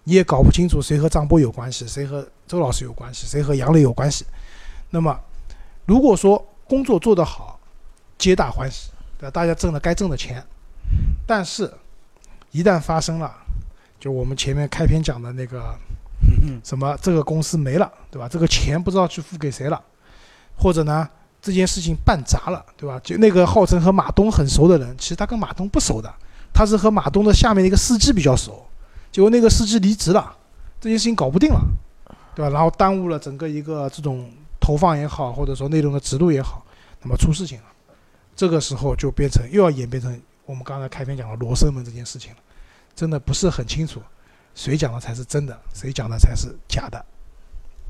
[0.04, 4.26] 你也搞不清楚谁和张波有关系，谁和周老师有关系，谁和杨磊有关系。
[4.90, 5.16] 那么，
[5.86, 7.60] 如果说工作做得好，
[8.18, 9.32] 皆大欢喜，对吧？
[9.32, 10.44] 大家挣了该挣的钱，
[11.28, 11.72] 但是，
[12.52, 13.32] 一旦发生了，
[14.00, 15.78] 就我们前面开篇讲的那个
[16.42, 18.28] 嗯 什么这个公司没了，对吧？
[18.28, 19.82] 这个钱不知道去付给谁了，
[20.58, 21.08] 或者呢
[21.42, 23.00] 这件事情办砸了，对吧？
[23.04, 26.14] 就那个号称和马东很熟的人，其实他跟马东不熟的，
[26.54, 28.66] 他是和马东的下面的一个司机比较熟，
[29.12, 30.38] 结果那个司机离职了，
[30.80, 31.60] 这件事情搞不定了，
[32.36, 32.50] 对吧？
[32.50, 36.64] 然后耽误了整个一个这种投放也好，或者说内容的植入也好，
[37.02, 37.66] 那么出事情了，
[38.36, 42.38] 这个时候就变成又要演变成我们刚才开篇讲的罗生门这件事情了，
[42.96, 44.02] 真的不是很清楚。
[44.56, 47.04] 谁讲的才是真的，谁讲的才是假的？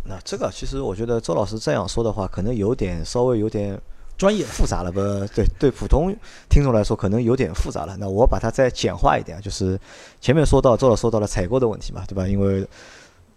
[0.06, 3.80] 那这个其实我觉得周老师这样说的话，可能有点稍微有点
[4.17, 4.99] 专业复杂了，不
[5.34, 6.15] 对，对普通
[6.49, 7.97] 听众来说可能有点复杂了。
[7.97, 9.80] 那我把它再简化一点，就是
[10.21, 12.28] 前面说到周老说到了采购的问题嘛，对吧？
[12.28, 12.65] 因为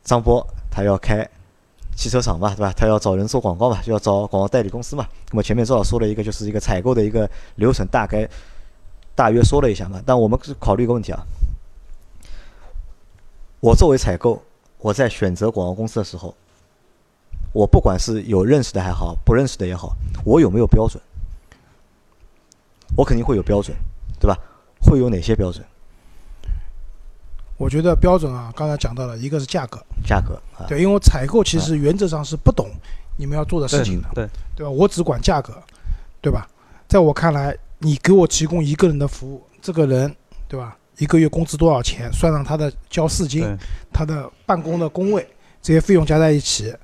[0.04, 1.28] 张波他要开
[1.96, 2.72] 汽车厂嘛，对吧？
[2.76, 5.06] 他要找人做广告嘛，就要找广告代理公司嘛。
[5.30, 8.28] 那么前面周老说了一个，就是一个采购的一个流程，大概
[9.14, 10.00] 大约说了一下嘛。
[10.04, 11.24] 但我们考虑一个问题啊，
[13.60, 14.40] 我作为采购，
[14.78, 16.34] 我在选择广告公司的时候，
[17.56, 21.02] 我不管是有认识的还好，不认识的也好，我有没有标准？
[22.94, 23.74] 我肯定会有标准，
[24.20, 24.36] 对吧？
[24.82, 25.64] 会有哪些标准？
[27.56, 32.68] 我觉得标准啊，刚才讲到了，一个是价格，价格啊，对，因为采购其实原则上是不懂
[33.16, 34.70] 你们要做的事情的，对，对吧？
[34.70, 35.54] 我只管价格，
[36.20, 36.46] 对吧？
[36.86, 40.14] 在我看来，你给我提供一个人的服务，这个人，
[40.46, 40.76] 对吧？
[40.98, 42.12] 一个月工资多少钱？
[42.12, 43.56] 算上他的交四金，
[43.90, 45.26] 他的办公的工位，
[45.62, 46.74] 这些费用加在一起，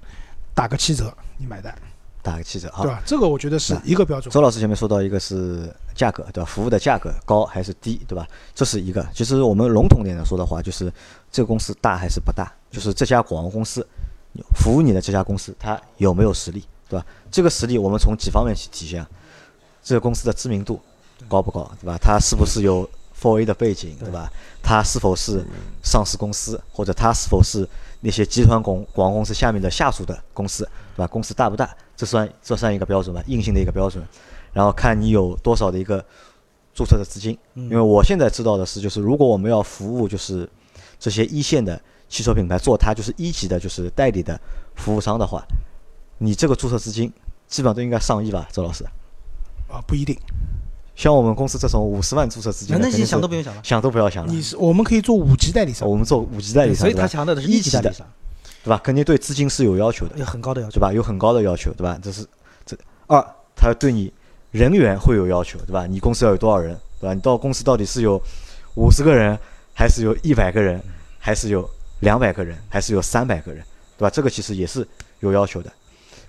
[0.55, 1.75] 打个七折，你买单，
[2.23, 2.91] 打个七折啊对。
[2.91, 3.03] 吧？
[3.05, 4.33] 这个我觉得是一个标准。
[4.33, 6.49] 周老师前面说到一个是价格，对吧？
[6.49, 8.27] 服务的价格高还是低，对吧？
[8.55, 9.07] 这是一个。
[9.15, 10.93] 其实我们笼统点的说的话，就是
[11.31, 13.87] 这个公司大还是不大，就是这家广告公司
[14.57, 17.07] 服务你的这家公司，它有没有实力，对吧？
[17.31, 19.09] 这个实力我们从几方面去体现啊？
[19.83, 20.81] 这个公司的知名度
[21.29, 21.97] 高不高，对吧？
[22.01, 22.88] 它是不是有
[23.21, 24.31] 4 A 的背景，对吧？
[24.62, 25.45] 它是否是
[25.83, 27.69] 上市公司，或者它是否是
[28.03, 31.07] 那些集团广广告公司下面的下属的公司，对吧？
[31.07, 31.75] 公司大不大？
[31.97, 34.05] 这算这算一个标准吧，硬性的一个标准。
[34.53, 36.05] 然后看你有多少的一个
[36.75, 40.49] 注册的资金，嗯因为我现在知道的是，就是如果我们要服务就是
[40.99, 44.38] 这些一线的汽车品牌，做它就是一级的，就是代理的
[44.75, 45.43] 服务商的话，
[46.19, 47.11] 你这个注册资金
[47.47, 48.85] 基本上都应该上亿吧，周老师。
[49.69, 50.15] 啊，不一定。
[50.95, 53.61] 像我们公司这种五十万注册资金的，那你肯定是想都不用想了。
[53.65, 54.43] 想都不要想了你。
[54.43, 58.07] 是我们可以做五级代理商，我们做五级代理商，所以他强调的是一级代理商，
[58.63, 58.81] 对吧？
[58.85, 60.81] 肯定对资金是有要求的，有很高的要求对。
[60.81, 60.93] 吧？
[60.93, 61.99] 有很高的要求，对吧？
[62.03, 62.27] 这是
[62.67, 62.77] 这
[63.07, 63.25] 二，
[63.57, 64.13] 他对你
[64.51, 65.87] 人员会有要求，对吧？
[65.87, 67.15] 你公司要有多少人，对吧？
[67.15, 68.21] 你到公司到底是有
[68.75, 69.39] 五十个人，
[69.73, 70.79] 还是有一百个人，
[71.19, 71.69] 还是有
[72.01, 73.65] 两百个人，还是有三百个人，
[73.97, 74.11] 对吧？
[74.11, 74.87] 这个其实也是
[75.21, 75.73] 有要求的。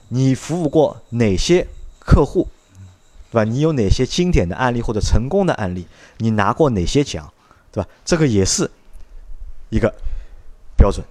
[0.08, 1.68] 你服务过哪些
[2.00, 2.48] 客户，
[3.34, 3.44] 对吧？
[3.44, 5.88] 你有哪些经典的案例或者成功的案例？
[6.18, 7.34] 你拿过哪些奖，
[7.72, 7.90] 对吧？
[8.06, 8.70] 这个也是
[9.72, 9.92] 一个
[10.78, 11.04] 标准。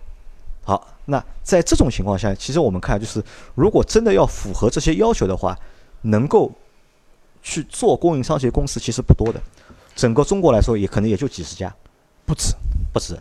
[0.62, 3.20] 好，那在这种情况下，其实我们看就是，
[3.56, 5.58] 如果真的要符合这些要求的话，
[6.02, 6.52] 能够
[7.42, 9.42] 去做供应商这些公司其实不多的，
[9.96, 11.74] 整个中国来说也可能也就几十家，
[12.24, 12.54] 不止
[12.92, 13.18] 不止。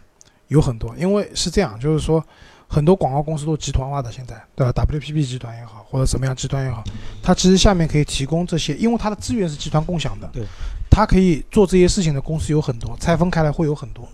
[0.50, 2.24] 有很多，因为是这样，就是说
[2.72, 6.82] 很多广告公司都集团化的，现在对吧？WPP 集团也好，或者怎么样集团也好，
[7.22, 10.46] 它其实下面可以提供这些，因为它的资源是集团共享的，对，
[10.90, 14.08] 它可以做这些事情的公司有很多，拆分开来会有很多。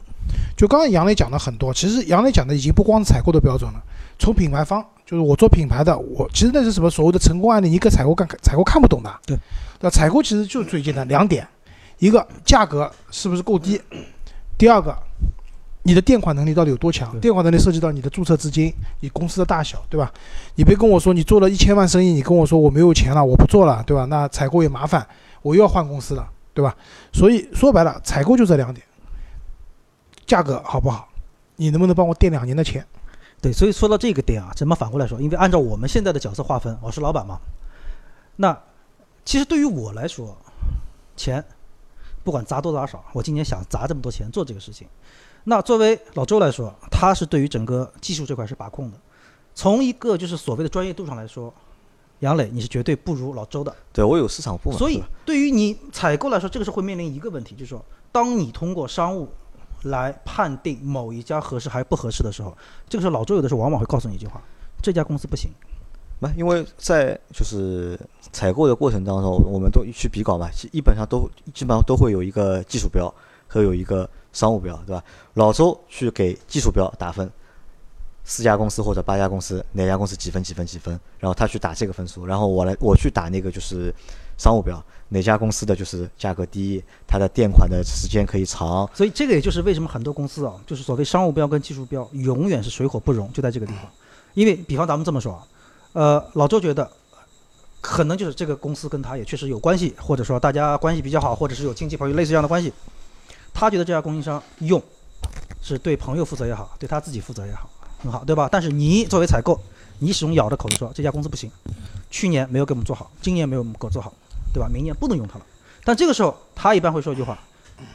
[0.58, 3.84] 就刚刚杨磊讲的很多，其实杨磊讲的已经不光是采购的标准了，
[4.17, 9.38] 从品牌方，就是我做品牌的，我其实那是什么所谓的成功案例，你一个采购看采购看不懂的，对，
[9.82, 11.48] 那采购其实就最简单两点，
[12.00, 13.80] 一个价格是不是够低，
[14.58, 14.98] 第二个
[15.88, 17.17] 你的垫款能力到底有多强？
[17.21, 20.12] 垫款能力涉及到你的注册资金、你公司的大小，对吧？
[20.56, 24.04] 你别跟我说你做了一千万生意，你跟我说我没有钱了，我不做了，对吧？
[24.04, 25.08] 那采购也麻烦，
[25.41, 26.76] 我又要换公司了，对吧？
[27.13, 28.86] 所以说白了，采购就这两点，
[30.26, 31.08] 价格好不好？
[31.56, 32.86] 你能不能帮我垫两年的钱？
[33.41, 35.21] 对，所以说到这个点啊，怎么反过来说？
[35.21, 37.39] 因为按照我们现在的角色划分，我是老板嘛。
[38.36, 38.60] 那
[39.23, 40.38] 其实对于我来说，
[41.15, 41.41] 钱
[42.26, 44.86] 不管砸多砸少，我今年想砸这么多钱做这个事情。
[45.50, 48.98] 那作为老周来说，他是对于整个技术这块是把控的。
[49.56, 51.54] 从一个就是所谓的专业度上来说，
[52.20, 53.74] 杨磊你是绝对不如老周的。
[53.94, 59.30] 对我有市场部门，所以对于你采购来说，这个是会面临一个问题，就是说，当你通过商务
[59.84, 62.56] 来判定某一家合适还是不合适的时候，
[62.90, 64.42] 这个时候老周有的时候往往会告诉你一句话：
[64.84, 65.50] 这家公司不行，
[66.20, 67.98] 那因为在就是
[68.34, 73.12] 采购的过程当中，我们都去比稿嘛，基基本上都基本上都会有一个技术标
[73.50, 75.04] 会有一个商务标，对吧？
[75.36, 77.30] 老周去给技术标打分，
[78.24, 83.94] 四家公司或者八家公司哪家公司几分几分几分，然后他去打这个分数，然后我来我去打那个就是
[84.38, 93.84] 商务标，哪家公司的就是价格低，它的垫款的时间可以长，所以这个也就是为什么很多公司啊，就是所谓商务标跟技术标永远是水火不容，就在这个地方。
[94.34, 95.48] 因为比方咱们这么说啊，
[95.94, 96.88] 呃，老周觉得
[97.82, 102.72] 可能就是这个公司跟他也确实有关系，或者说大家关系比较好，或者是有亲戚朋友类似这样的关系，
[103.60, 104.80] 他觉得这家供应商用
[105.63, 107.67] 是对朋友负责也好，对他自己负责也好，
[108.04, 108.48] 很好，对吧？
[108.52, 109.60] 但是你作为采购，
[109.98, 111.50] 你始终咬着口子说这家公司不行，
[112.12, 114.13] 去年没有给我们做好，今年没有给我们做好，
[114.54, 114.70] 对吧？
[114.72, 115.46] 明年不能用它了。
[115.84, 117.36] 但这个时候他一般会说一句话：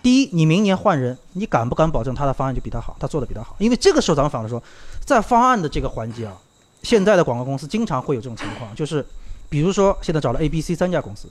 [0.03, 3.55] 第一，你明年换人，你敢不敢保证他的方案就比他好，他做的比他好？
[3.61, 4.61] 因为这个时候咱们反过来说，
[5.05, 6.37] 在方案的这个环节啊，
[6.83, 9.07] 现在的广告公司经常会有这种情况，就是
[9.49, 11.29] 比如说现在找了 A、B、C 三家公司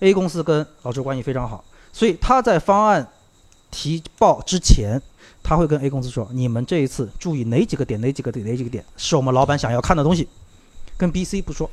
[0.00, 3.06] ，A 公司跟老周关系非常好，所以他在方案
[3.70, 5.00] 提报之前，
[5.42, 10.28] 他会跟 A 公司说：你们这一次注意哪几个点、哪几个点、哪几个点是我们老板想要看的东西，
[10.96, 11.70] 跟 B、C 不说。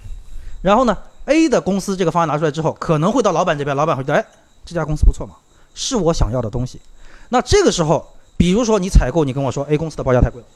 [0.61, 4.25] 然后呢，A 的公司这个方案拿出来之后，可能会到老板这边，老板会觉得：哎，
[4.65, 5.35] 这家公司不错嘛，
[5.73, 6.81] 是我想要的东西。
[7.29, 10.47] 那这个时候，比如说你采购，你跟我说 A 公司的报价太贵了。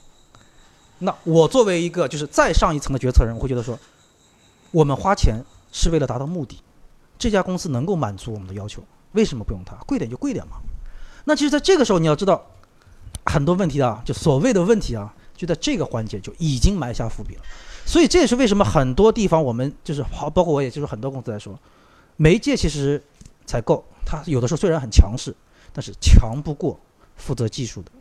[0.99, 3.77] 那我作为一个就是再上一层的决策人，我会觉得说，
[4.71, 6.59] 我们花钱是为了达到目的，
[7.17, 9.75] 这家公司能够满足我们的要求，为什么不用它？
[9.87, 10.57] 贵点就贵点嘛。
[11.25, 12.43] 那其实，在这个时候你要知道，
[13.25, 17.41] 很多问题啊，就所谓的问题啊，就在这个环节就已经埋下伏笔了。
[17.85, 21.57] 所以这也是为什么很多地方我们就是好，包括我也就是很多公司来说，
[22.17, 23.01] 媒介其实
[23.45, 25.35] 采购他有的时候虽然很强势，
[25.73, 26.79] 但是强不过
[27.15, 27.91] 负责技术的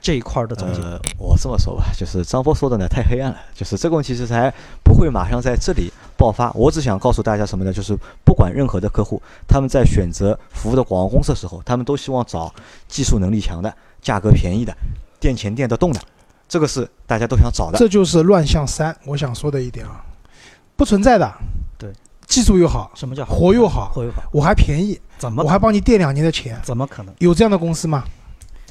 [0.00, 0.80] 这一块儿的总结。
[0.80, 6.50] 呃，我这么说吧，就是张波说的呢太黑暗了，就是这个问题其实还不会马上在这里爆发。
[6.52, 7.72] 我只想告诉大家什么呢？
[7.72, 12.52] 就是不管任何的客户，他们在选择服务的广告公司的时候，他们都希望找
[12.86, 14.76] 技术能力强的、价格便宜的、
[15.20, 16.00] 垫钱垫得动的，
[16.48, 17.78] 这个是大家都想找的。
[17.78, 20.04] 这就是乱象三，我想说的一点啊，
[20.76, 21.32] 不存在的。
[21.76, 21.92] 对，
[22.26, 24.22] 技术又好，什么叫活又好，活又好？
[24.32, 27.14] 我还便宜，怎么我还帮你垫两年的钱，怎么可能？
[27.18, 28.04] 有这样的公司吗？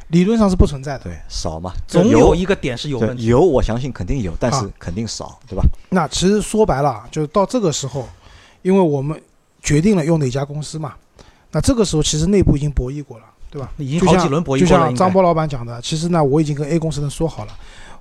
[0.10, 1.04] 理论上是不存在的。
[1.04, 3.26] 对，少嘛，总有有一个点是有对问题。
[3.26, 5.64] 有，我相信肯定有，但是啊肯定少，对吧？
[5.90, 8.08] 那其实说白了啊，就是到这个时候，
[8.62, 9.22] 因为我们
[9.62, 10.94] 决定了用哪家公司嘛，
[11.52, 13.70] 那这个时候其实内部已经博弈过了，对吧？
[13.78, 17.52] 已经好几轮博弈过了，应该像张波老板讲的，其实呢，我已经跟 A 公司人说好了，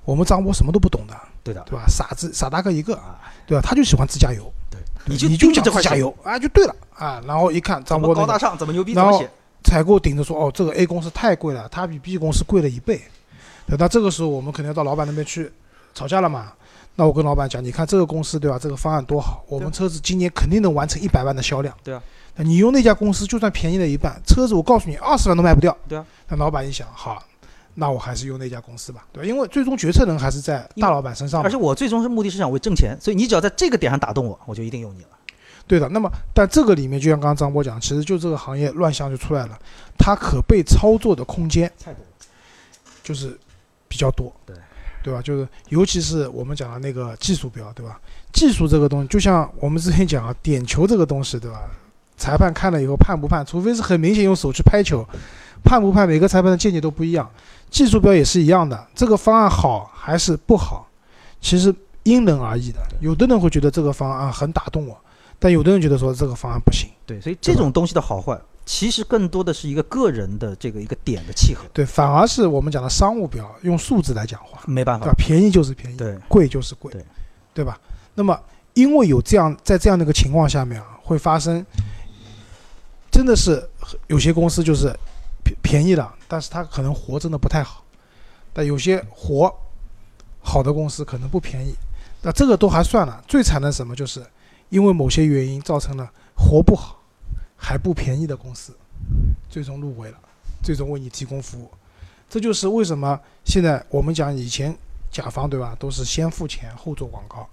[0.05, 1.83] 我们张波什么都不懂的，对的，对吧？
[1.87, 2.97] 傻子傻大个一个，
[3.45, 3.61] 对吧？
[3.61, 7.21] 他就喜欢自驾游，对，你你就你就讲这块写自驾游啊，就对了啊。
[7.27, 9.29] 然后一看张波那个高大上，怎么牛逼，怎么写。
[9.67, 13.01] 采购顶着说，哦，这个 A 公司太贵了，它比 B 公司贵了一倍。
[13.67, 15.51] 对，那这个时候我们肯定要到老板那边去
[15.93, 16.53] 吵架了嘛。
[16.95, 18.57] 那我跟老板讲，你看这个公司对吧？
[18.57, 21.75] 这个方案多好，我们车子今年肯定能完成一百万的销量。
[21.83, 22.01] 对啊。
[22.37, 25.75] 那你用那家公司，就算便宜了一半，车子我告诉你二十万都卖不掉。
[25.89, 26.05] 对啊。
[26.29, 27.21] 那老板一想，好，
[27.73, 29.27] 那我还是用那家公司吧，对吧？
[29.27, 31.57] 因为最终决策人还是在大老板身上嘛而且。
[31.57, 35.09] 我最终是目的是想为挣钱，所以你只要在这个点上打动我，我就一定用你了。
[35.67, 39.59] 对的，那么但这个里面，就像刚刚张波讲，其实就这个行业乱象就出来了，
[39.97, 42.03] 它可被操作的空间太多。
[43.03, 43.37] 就是
[43.87, 44.53] 比较多，对
[45.01, 45.21] 对吧？
[45.21, 47.97] 就是尤其是我们讲的那个技术标，对吧？
[48.33, 51.61] 技术这个东西，就像我们之前讲啊，点球这个东西，对吧？
[52.17, 55.07] 裁判看了以后判不判，除非是很明显用手去拍球，
[55.63, 57.29] 判不判，每个裁判的见解都不一样。
[57.69, 60.85] 技术标也是一样的，这个方案好还是不好，
[61.39, 62.79] 其实因人而异的。
[62.99, 64.99] 有的人会觉得这个方案很打动我，
[65.39, 66.89] 但有的人觉得说这个方案不行。
[67.05, 75.15] 对，所以这种东西的好坏，其实更多的是一个个人的这个一个点的契合，对，反而是我们讲的商务标，用数字来讲话，没办法对吧。？
[75.17, 77.05] 便宜就是便宜，对，贵就是贵，对
[77.53, 77.79] 对吧？
[78.15, 78.37] 那么
[78.73, 81.65] 因为有这样在这样的一个情况下面啊，会发生，
[83.09, 83.69] 真的是
[84.07, 84.93] 有些公司就是
[85.43, 87.83] 便便宜了，但是它可能活真的不太好，
[88.51, 89.53] 但有些活
[90.41, 91.73] 好的公司可能不便宜，
[92.21, 93.95] 那这个都还算了，最惨的什么？
[93.95, 94.21] 就是
[94.69, 96.99] 因为某些原因造成了活不好
[97.55, 98.75] 还不便宜的公司，
[99.49, 100.17] 最终入围了，
[100.61, 101.69] 最终为你提供服务。
[102.29, 104.75] 这就是为什么现在我们讲以前
[105.09, 107.47] 甲方对吧，都是先付钱后做广告，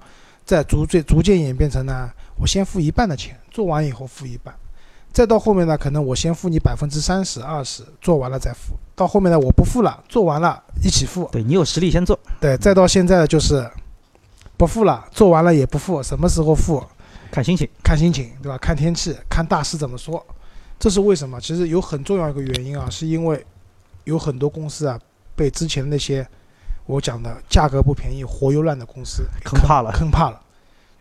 [0.45, 4.53] 再逐渐逐渐演变成呢，我先付一半的钱，做完以后付一半，
[5.13, 13.71] 再到后面呢，可能我先付你百分之三十、二十，做完了再付，到后面呢我不付了，做完了一起付，对你有实力先做，对，再到现在就是
[14.57, 16.85] 不付了，做完了也不付，什么时候付
[17.35, 17.69] 看心情。
[17.83, 18.57] 看心情，对吧？
[18.59, 20.25] 看天气，看大师怎么说。
[20.79, 21.41] 这是为什么？
[21.41, 23.45] 其实有很重要一个原因啊，是因为
[24.05, 24.97] 有很多公司啊，
[25.35, 26.25] 被之前那些
[26.87, 30.41] 我讲的价格不便宜、活又烂的公司给坑怕了坑怕了。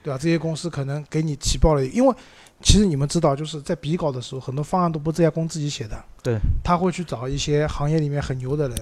[0.02, 0.18] 对吧？
[0.20, 2.16] 这些公司可能给你提报了，因为
[2.62, 8.78] 其实你们知道，就是在比稿的时候，很多方案都不是这家公司自己写的，对，他会去找一些行业里面很牛的人，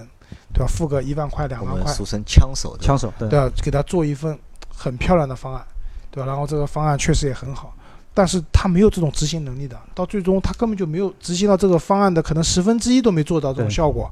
[0.52, 0.66] 对吧？
[0.66, 3.52] 付个一万块、两万块，俗称枪手，枪手对对吧？
[3.62, 4.36] 给他做一份
[4.68, 5.64] 很漂亮的方案，
[6.12, 6.26] 对吧？
[6.26, 7.74] 然后这个方案确实也很好，
[8.14, 14.08] 但是他没有这种执行能力的，到最终他根本就没有执行到这个方案的可能十分之一都没做到这种效果，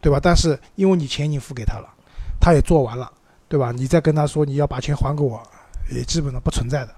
[0.00, 0.20] 对吧？
[0.22, 1.88] 但是因为你钱已经付给他了，
[2.38, 3.10] 他也做完了，
[3.48, 3.72] 对吧？
[3.72, 5.42] 你再跟他说你要把钱还给我，
[5.90, 6.94] 也基本上不存在的。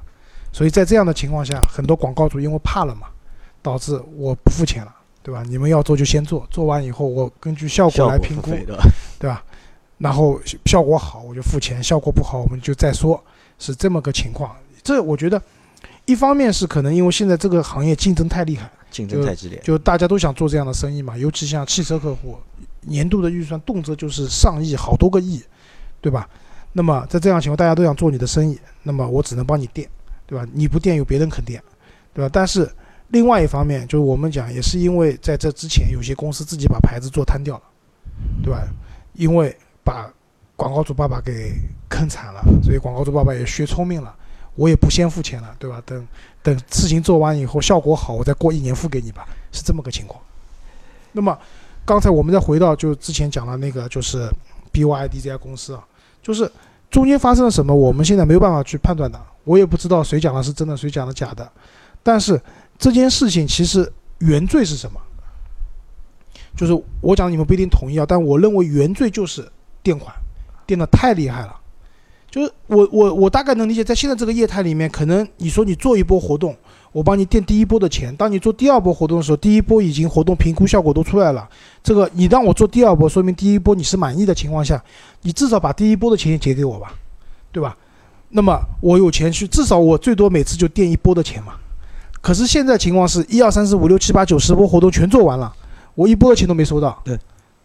[0.52, 3.06] 所以在这样的情况下，很多广告主因为怕了嘛，
[3.62, 5.44] 导致我不付钱了，对吧？
[5.46, 8.50] 你们要做就先做，做完以后我根据效效果果来评估，
[9.20, 9.44] 对吧？
[9.98, 13.22] 然后效果好我就付钱，效果不好我们就再说，
[13.60, 14.56] 是这么个情况。
[14.82, 15.40] 这我觉得，
[16.06, 19.60] 一方面是可能因为现在这个行业竞争太厉害，竞争太激烈。
[19.62, 22.36] 就大家都想做这样的生意嘛，尤其像汽车客户，
[22.80, 25.40] 年度的预算动辄就是上亿，好多个亿，
[26.00, 26.28] 对吧？
[26.72, 29.88] 那么在这样情况，大家都想做你的生意，那么我只能帮你垫，
[30.26, 30.46] 对吧？
[30.52, 31.62] 你不垫，有别人肯垫，
[32.14, 32.30] 对吧？
[32.32, 32.68] 但是
[33.08, 37.62] 另外一方面，就是我们讲，也是因为在这之前，有些公司自己把牌子做瘫掉了，
[38.42, 38.66] 对吧？
[39.12, 40.10] 因为把
[40.60, 41.54] 广告主爸爸给
[41.88, 44.14] 坑惨了，所以广告主爸爸也学聪明了，
[44.56, 45.82] 我也不先付钱了，对吧？
[45.86, 46.06] 等
[46.42, 50.22] 等事情做完以后，效果好，我再过一年付给你吧，是这么个情况。
[51.12, 51.38] 那么
[51.86, 54.28] 刚才我们再回到就之前讲的那个，就是
[54.70, 55.82] BYD 这家公司啊，
[56.22, 56.52] 就是
[56.90, 61.50] 中间发生了什么，我们现在没有办法去判断的，我也不知道谁讲的是真的，谁讲的假的。
[62.02, 62.38] 但是
[62.78, 65.00] 这件事情其实原罪是什么？
[66.54, 69.50] 就是我讲你们不一定同意啊，但我认为原罪就是
[69.82, 70.14] 垫款，
[70.70, 71.56] 垫的太厉害了。
[72.30, 76.56] 就是我我我大概能理解，在现在这个业态里面，可能你说你做一波活动，
[76.92, 81.48] 我帮你垫第一波的钱，当你做第二波活动的时候，第一波已经活动评估效果都出来了，
[81.82, 84.80] 这个你让我做第二波，说明第一波你是满意的情况下，
[85.22, 86.94] 你至少把第一波的钱也结给我吧，
[87.50, 87.76] 对吧？
[88.28, 91.54] 那么我有钱去，至少我最多每次就垫一波的钱嘛。
[92.20, 95.52] 可是现在情况是一二三四五六七八九十波活动全做完了，
[95.96, 97.18] 我一波的钱都没收到，对，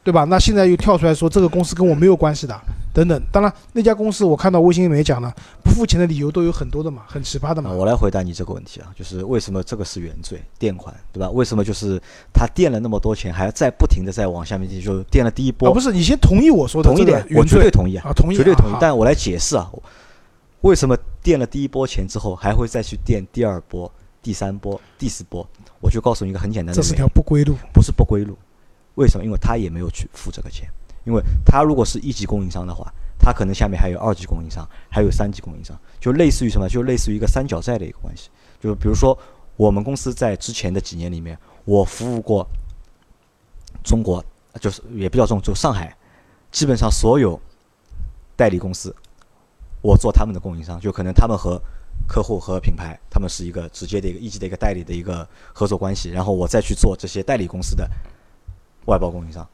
[0.05, 0.23] 对吧？
[0.25, 2.55] 那现在又跳出来说这个公司跟我没有关系的，
[2.93, 3.19] 等等。
[3.31, 7.73] 当然那家公司我看到微信里面也讲了，不付钱的理由都有很多的嘛，很奇葩的嘛啊，。
[7.73, 11.27] 我来回答你这个问题啊，就是为什么这个是原罪垫款，对吧？
[11.31, 11.99] 为什么就是
[12.31, 18.77] 他垫了那么多钱，还要再不停的再往下面进，就垫了第一啊，波，不是，你先同意我说的同意点，这个原我绝对同意啊，啊，同意，绝对同意啊。
[18.79, 19.67] 但我来解释啊，
[20.61, 23.91] 为什么垫了第一波钱之后，还会再去垫第二波、
[24.21, 25.47] 第三波、第四波？
[25.81, 27.55] 我就告诉你一个很简单的这是条，不归路。
[27.73, 28.37] 不是不归路。
[28.95, 29.23] 为什么？
[29.23, 30.67] 因为他也没有去付这个钱。
[31.05, 36.67] 因为他如果是一级供应商的话，他可能下面还有二级供应商，还有三级供应商，就类似于什么？
[36.67, 38.29] 就类似于一个三角债的一个关系。
[38.59, 39.15] 就比如说，
[39.55, 42.47] 我们公司在之前的几年里面，我服务过
[43.83, 44.23] 中国，
[44.59, 45.95] 就是也不叫中，就上海，
[46.51, 47.39] 基本上所有
[48.35, 48.95] 代理公司，
[49.83, 51.61] 我做他们的供应商，就可能他们和
[52.07, 57.87] 客户和品牌，他们是一个直接的一个一级的一个代理的一个合作关系，然后我再去做这些代理公司的
[58.85, 59.47] 外包供应商。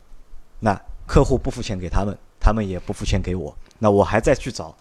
[0.59, 4.75] 那客户不付钱给他们，他们也不付钱给我，那我还再去找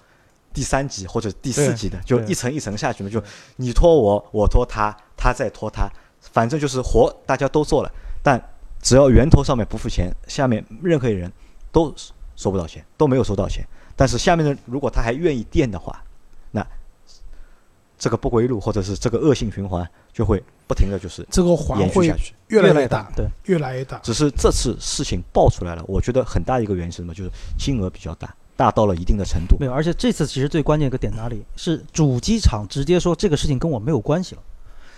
[0.53, 3.23] 第三级或者第四级的，就一层一层下去嘛，就
[3.57, 5.89] 你拖我，我拖他，他再拖他，
[6.21, 7.91] 反正就是活大家都做了，
[8.23, 8.41] 但
[8.81, 11.31] 只要源头上面不付钱，下面任何人
[11.73, 11.95] 都
[12.37, 13.67] 收不到钱，都没有收到钱。
[13.97, 16.10] 但是下面的如果他还愿意垫的话，那
[18.01, 22.35] 这个不归路或者是这个恶性循环就会不停的就是这个环会延续下去。
[22.49, 23.99] 越来来越大，对，越来越大。
[23.99, 27.13] 只是这次事情爆出来了，我觉得很大一个原因是什么？
[27.13, 29.55] 就是金额比较大，大到了一定的程度。
[29.61, 34.43] 没有，而且这次其实最关键一个点哪里是主机厂直接说这个事情跟我没有关系了。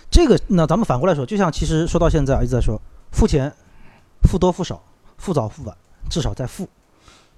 [0.09, 3.53] 这个那咱们反过来说，就像其实说到现在啊一直在说付钱，
[4.29, 4.81] 付多付少，
[5.17, 5.75] 付早付晚，
[6.09, 6.67] 至少在付。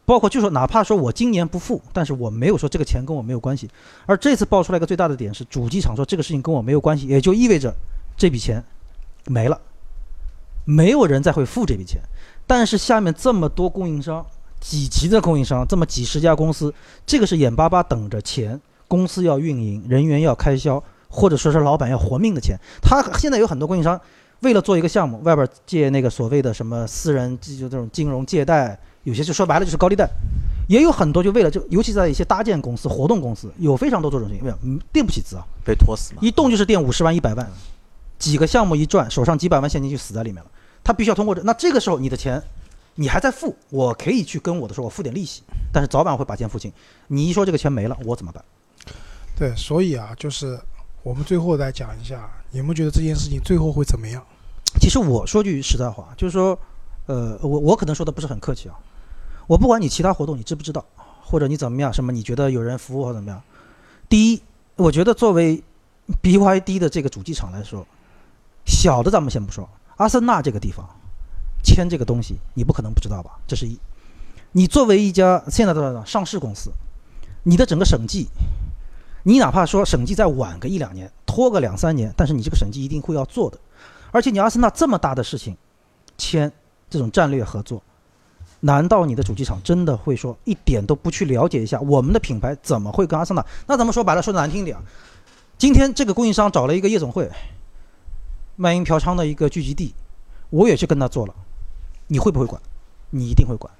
[0.05, 3.69] 包括就说哪怕说我今年不付，但是我没有说这个钱跟我没有关系。
[4.05, 7.73] 而这次爆出来一个最大的点是主机厂说这个事情跟我没有关系，也就意味着
[8.15, 8.63] 这笔钱
[9.25, 9.59] 没了，
[10.63, 11.99] 没有人再会付这笔钱。
[12.47, 14.23] 但是下面这么多供应商，
[14.61, 16.71] 几级的供应商，这么几十家公司，
[17.05, 22.55] 这个是眼巴巴等着钱，公司要运营，人员要开销，或者说是老板要活命的钱。
[22.83, 23.99] 他现在有很多供应商
[24.41, 30.05] 为了做一个项目，外边借那个所谓的什么私人就这种金融借贷，有些就说白了就是高利贷，
[30.67, 36.19] 也有很多就为了就尤其在一些搭建公司、活动公司，有非常多这种情况，嗯，垫不起资啊，被拖死嘛？
[36.21, 37.49] 一动就是垫五十万、一百万，
[38.19, 40.49] 几个项目一转，手上几百万现金就死在里面了。
[40.83, 42.41] 他必须要通过这，那这个时候你的钱
[42.95, 46.71] 你还在付，我可以去跟我的说，我付点利息，但是早晚会把钱付清。
[47.07, 48.43] 你一说这个钱没了，我怎么办？
[49.37, 50.59] 对，所以啊，就是
[51.03, 54.23] 我们最后再讲一下，你们觉得这件事情最后会怎么样？
[54.79, 56.57] 其实我说句实在话，就是说，
[57.05, 58.75] 呃，我我可能说的不是很客气啊。
[59.47, 60.83] 我不管你其他活动你知不知道，
[61.23, 63.41] 或者你怎么样，什么你觉得有人服务或怎么样。
[64.07, 64.41] 第一，
[64.75, 65.61] 我觉得作为
[66.21, 67.85] BYD 的这个主机厂来说，
[68.65, 70.87] 小的咱们先不说，阿森纳这个地方
[71.63, 73.31] 签这个东西，你不可能不知道吧？
[73.47, 73.79] 这是一。
[74.51, 76.71] 你作为一家现在的上市公司，
[77.43, 78.27] 你的整个审计，
[79.23, 83.59] 你哪怕说审计再晚个一两年，拖个两三年，但是你这个审计一定会要做的。
[84.11, 85.57] 而且你阿森纳这么大的事情，
[86.17, 86.49] 签
[86.89, 87.83] 这种战略合作，
[88.65, 93.45] 难道你的主机厂真的会说一点都不去了解一下我们的品牌怎么会跟阿森纳？
[93.67, 94.75] 那咱们说白了，说难听点，
[95.55, 97.29] 今天这个供应商找了一个夜总会，
[98.55, 99.93] 卖淫嫖娼的一个聚集地，
[100.49, 101.35] 我也去跟他做了，
[102.07, 102.59] 你会不会管？
[103.11, 103.71] 你一定会管。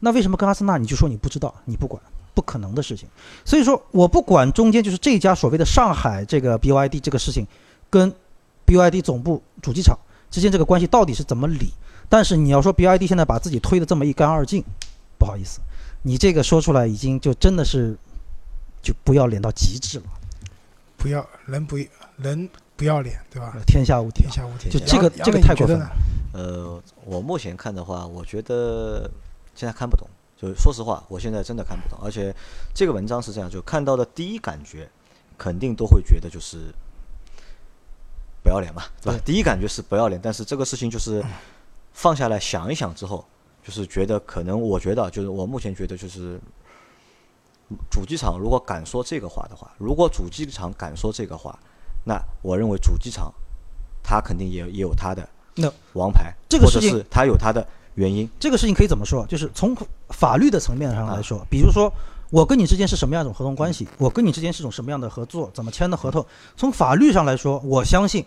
[0.00, 2.02] 那为什么跟阿森纳你就说你不知道，你不管，
[2.34, 3.08] 不可能的事情。
[3.46, 7.46] 所以说我不管中间就是这家所谓的上海这个 BYD 这个事情，
[7.88, 8.12] 跟
[8.66, 9.98] BYD 总部主机厂
[10.30, 11.72] 之间这个关系到底是怎么理？
[12.08, 14.64] 但是你要说 B I D 现在把自己推得这么一干二净，
[15.18, 15.60] 不好意思，
[16.02, 17.96] 你这个说出来已经就真的是
[18.82, 20.04] 就不要脸到极致了，
[20.96, 21.76] 不要人不
[22.16, 23.54] 人不要脸，对吧？
[23.66, 24.30] 天下无敌天。
[24.30, 24.70] 下无敌。
[24.70, 25.90] 就这个这个太过分了。
[26.32, 29.10] 呃，我目前看的话，我觉得
[29.54, 30.08] 现在看不懂。
[30.40, 31.98] 就说实话，我现在真的看不懂。
[32.00, 32.32] 而且
[32.72, 34.88] 这个文章是这样，就看到的第一感觉，
[35.36, 36.72] 肯定都会觉得就是
[38.44, 39.20] 不要脸嘛，对吧？
[39.24, 41.20] 第一感觉是不要脸，但是这个事情就是
[41.92, 43.24] 放下来想一想之后，
[43.62, 46.40] 就是觉得可能，我觉得就是我目前觉得就是。
[47.90, 51.58] 主机厂如果敢说这个话的话，如果主机厂敢说这个话，
[52.02, 53.30] 那我认为主机厂
[54.02, 58.26] 他肯定也也有他的那王牌，这个事情或者是他有他的原因。
[58.40, 59.26] 这个事情可以怎么说？
[59.26, 59.76] 就是从
[60.08, 61.92] 法律的层面上来说，比如说
[62.30, 66.24] 我跟你之间是什么样一种合同关系，我跟你之间是种什么样的合作，怎么签的合同？
[66.56, 68.24] 从法律上来说，我相信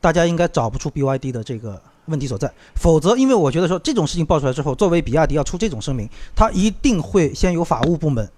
[0.00, 2.52] 大家应该找不出 BYD 的这个问题所在。
[2.74, 8.30] 否则，因为我觉得说这种事情爆出来之后，作为比亚迪要出这种声明，他一定会先由法务部门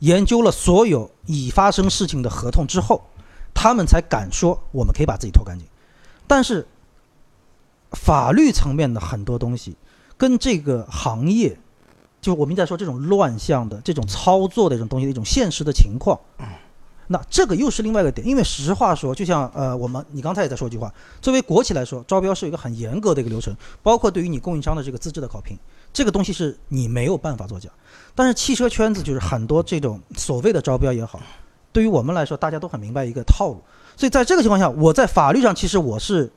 [0.00, 3.02] 研究了所有已发生事情的合同之后，
[3.52, 5.66] 他们才敢说我们可以把自己拖干净。
[6.26, 6.66] 但是
[7.92, 9.76] 法律层面的很多东西，
[10.16, 11.58] 跟这个行业，
[12.20, 16.18] 就我们在说这种乱象的这种操作的这种东西的一种现实的情况，
[17.12, 18.24] 那这个又是另外一个点。
[18.24, 23.52] 因为实话说，就像呃，我们你刚才也在说一句话，作为国企来说，招标是一个很严格的一个流程，
[23.82, 25.58] 包括对于你供应商的这个资质的考评，
[25.92, 27.68] 这个东西是你没有办法作假。
[28.14, 31.20] 但是汽车圈子就是很多这种所谓的招标也好，
[31.72, 33.60] 对于我们来说，大家都很明白一个套路。
[33.96, 36.30] 所以在这个情况下，我在法律上其实我是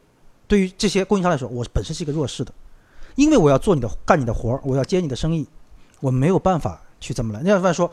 [0.47, 2.51] 对于这些供应商来说，我本身是一个弱势的，
[3.15, 5.47] 因为我要做你的干你的活儿，我要接你的生意，
[5.99, 7.41] 我没有办法去这么来。
[7.43, 7.89] 那要不然说，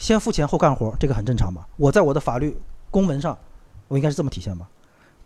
[0.00, 1.64] 先付钱后干活，这个很正常嘛。
[1.76, 2.56] 我在我的法律
[2.90, 3.36] 公文上，
[3.86, 4.66] 我应该是这么体现吧。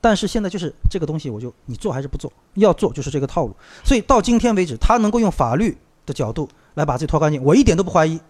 [0.01, 3.55] 但是现在就是这个东西，我就你做还是不做，要做就是这个套路。
[3.85, 8.21] 所以到今天为止，他能够用法律的角度来把自己拖干净，我一点都不怀疑。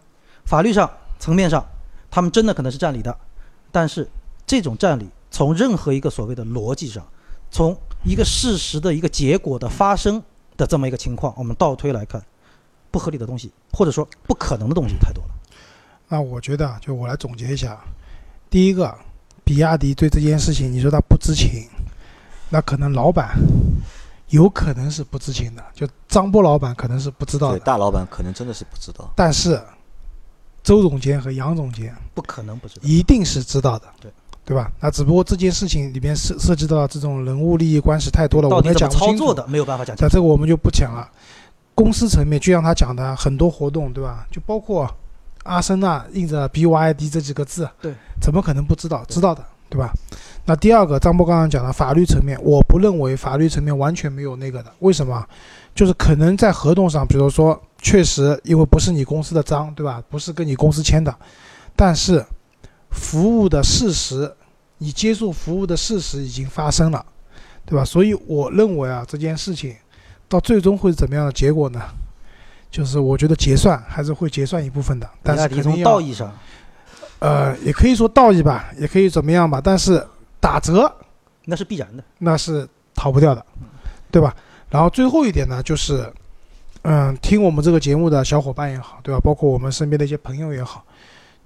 [0.45, 0.89] 法律上
[1.19, 1.65] 层面上，
[2.11, 3.17] 他们真的可能是占理的，
[3.73, 4.07] 但是
[4.47, 7.03] 这种占理，从任何一个所谓的逻辑上，
[7.51, 7.75] 从
[8.05, 10.23] 一个事实的一个结果的发生
[10.59, 12.23] 的这么一个情况，我们倒推来看，
[12.91, 15.31] 不合理的东西，或者说不可能的东西太多了。
[16.15, 17.77] 那我觉得啊，就我来总结一下，
[18.49, 18.97] 第一个，
[19.43, 21.67] 比亚迪对这件事情，你说他不知情，
[22.51, 23.35] 那可能老板
[24.29, 29.11] 有可能是不知情的，就张波老板可能是不知道对，的，大老板可能真的是不知道。
[29.17, 29.61] 但是
[30.63, 32.83] 周总监和杨总监不可能不知道。
[32.85, 34.09] 一定是知道的，对
[34.45, 34.71] 对吧？
[34.79, 38.95] 那只不过这件事情里面涉涉及到这种人物利益关系太多了，我们讲不。
[38.95, 40.09] 操作的，没有办法讲清那。
[40.09, 41.11] 这个我们就不讲了。
[41.75, 44.25] 公司层面，就像他讲的很多活动，对吧？
[44.31, 44.89] 就包括
[45.45, 49.05] 阿森纳印着 BYD 这几个字，对，怎么可能不知道？
[49.09, 49.93] 知道的，对吧？
[50.47, 54.71] 那第二个，张波刚刚讲的法律层面，我不认为法律层面完全没有那个的。
[54.81, 55.25] 为什么？
[55.75, 60.03] 就是可能在合同上，比如说，确实因为不是你公司的章，对吧？
[60.11, 61.15] 不是跟你公司签的，
[61.75, 62.25] 但是
[62.91, 64.31] 服务的事实，
[64.79, 67.05] 你接受服务的事实已经发生了，
[67.67, 67.85] 对吧？
[67.85, 69.75] 所以我认为啊，这件事情
[70.29, 71.81] 到最终会是怎么样的结果呢？
[72.75, 76.37] 就是我觉得结算还是会结算一部分的，但是肯定要道义上，
[77.21, 80.05] 呃，也可以说道义吧，也可以怎么样吧，但是
[80.41, 80.93] 打折
[81.45, 82.03] 那是必然的。
[82.19, 83.47] 那是逃不掉的，
[84.11, 84.35] 对吧？
[84.71, 86.13] 然后最后一点呢，就是，
[86.83, 89.21] 嗯，听我们这个节目的小伙伴也好，对吧？
[89.21, 90.85] 包括我们身边的一些朋友也好，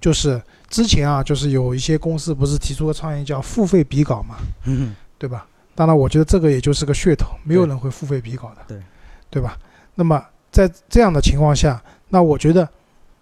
[0.01, 5.45] 就是之前啊，就是有一些公司不是提出个创意叫付费比稿嘛，嗯，对吧？
[5.75, 8.81] 当然，我觉得这个也就是个噱头，没有人会付费比稿的，对，
[9.29, 9.55] 对吧？
[9.93, 10.19] 那么
[10.51, 12.67] 在这样的情况下，那我觉得，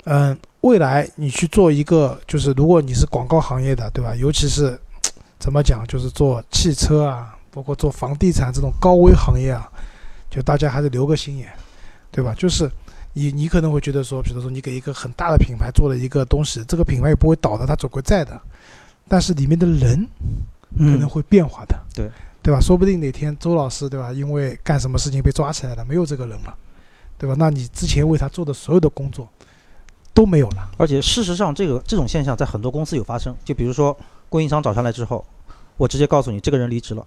[0.06, 4.16] 嗯，未来你去做一个，就是如果你是广告行业的，对吧？
[4.16, 4.80] 尤其是
[5.40, 9.70] 怎么讲，就是做汽车啊，包括做房地产这种高危行业啊，
[10.30, 11.50] 就大家还是留个心眼，
[12.12, 12.34] 对吧？
[12.38, 12.70] 就是
[13.14, 18.40] 你你可能会觉得说，比如说你给一个很大的品牌做了一个东西，这个品牌也不会倒的，它总会在的。
[19.10, 20.08] 但是里面的人
[20.78, 22.10] 可能嗯，会变化的，对
[22.42, 22.60] 对吧？
[22.60, 26.56] 说不定哪天周老师对吧，因为干什么事情被抓起来了，没有这个人了，
[27.18, 27.36] 对吧？
[27.38, 29.28] 那你之前为他做的所有的工作
[30.14, 33.36] 都没有了，而且事实上，这个这种现象在很多公司有发生。
[33.44, 33.96] 就比如说，
[34.30, 35.26] 供应商找上来之后，
[35.78, 37.06] 我直接告诉你这个人离职了，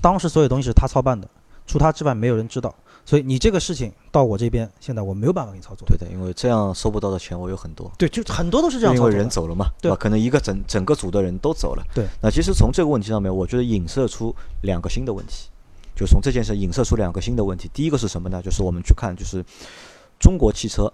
[0.00, 1.28] 当时所有东西是他操办的，
[1.66, 2.74] 除他之外没有人知道。
[3.04, 5.84] 所以你这个事情到我这边，现在我没有办法给你操作。
[5.88, 7.90] 对的，因为这样收不到的钱我有很多。
[7.98, 9.10] 对，就很多都是这样因为。
[9.10, 9.96] 人走了嘛，对吧？
[9.96, 11.84] 可能一个整整个组的人都走了。
[11.92, 12.06] 对。
[12.20, 14.32] 那其实从这个问题上面，我觉得影射出
[14.62, 15.48] 两个新的问题，
[15.94, 17.70] 就从这件事影射出两个新的问题。
[17.72, 18.40] 第一个是什么呢？
[18.42, 19.44] 就是我们去看，就是
[20.18, 20.92] 中国汽车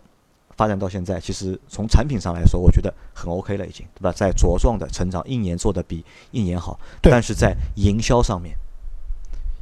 [0.57, 4.13] 发展到现在，其实从产品上来说，我觉得很 OK 了，已经，对吧？
[4.13, 6.79] 在茁壮的成长，一年做的比一年好。
[7.01, 8.57] 但是在营销上面。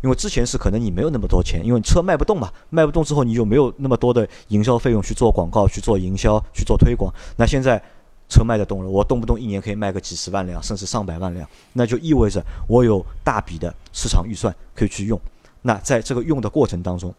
[0.03, 7.13] 因为之前是可能你没有那么多钱，因为车卖不动嘛，卖不动之后你就没有那么多的营销费用去做广告、去做营销、去做推广。
[7.39, 7.83] 那现在
[8.29, 15.21] 车卖得动了，我动不动一年可以卖个几十万辆，甚至上百万辆，那就意味着我有大笔的市场预算可以去用。
[15.63, 17.15] 那在这个用的过程当中，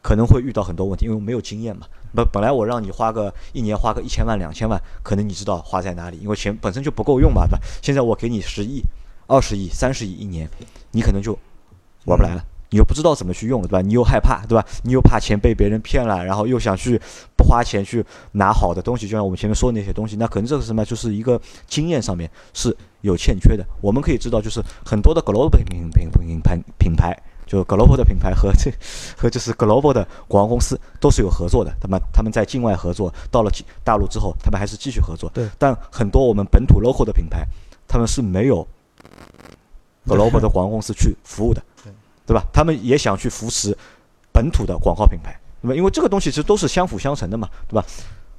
[0.00, 1.86] 可能会遇到很多问题，因为没有经验嘛。
[2.14, 7.58] 本本来我让你花个一年花个一千万、两千万，可能你知道花在哪里，因为钱本身就不够用嘛，对吧？
[7.80, 8.82] 现在我给你十亿、
[9.26, 10.48] 二十亿、三十亿一年，
[10.90, 11.38] 你可能就
[12.04, 12.44] 玩不来了。
[12.72, 13.80] 你又不知道怎么去用了，对吧？
[13.82, 14.66] 你又害怕，对吧？
[14.82, 17.00] 你又怕钱被别人骗了，然后又想去
[17.36, 23.64] 不花钱去拿好的东西，就像我们前面说的那些东西，那可能这个什么，就是一个经验上面是有欠缺的。
[23.82, 27.14] 我们可以知道，就是很多的 global 品品品品牌品牌，
[27.46, 28.72] 就 global 的品牌和这
[29.18, 33.50] 和就是 global 的广告公司都是有合作的，他们他们在境外合作，到了
[33.84, 35.30] 大陆之后，他们还是继续合作。
[35.34, 35.46] 对。
[35.58, 37.46] 但很多我们本土 local 的品牌，
[37.86, 38.66] 他们是没有
[40.06, 41.62] global 的广告公司去服务的，
[42.32, 42.46] 对吧？
[42.50, 43.76] 他们也想去扶持
[44.32, 45.76] 本土的广告品牌，那么？
[45.76, 47.84] 因为这个东西其实都是相辅相成的嘛，对吧？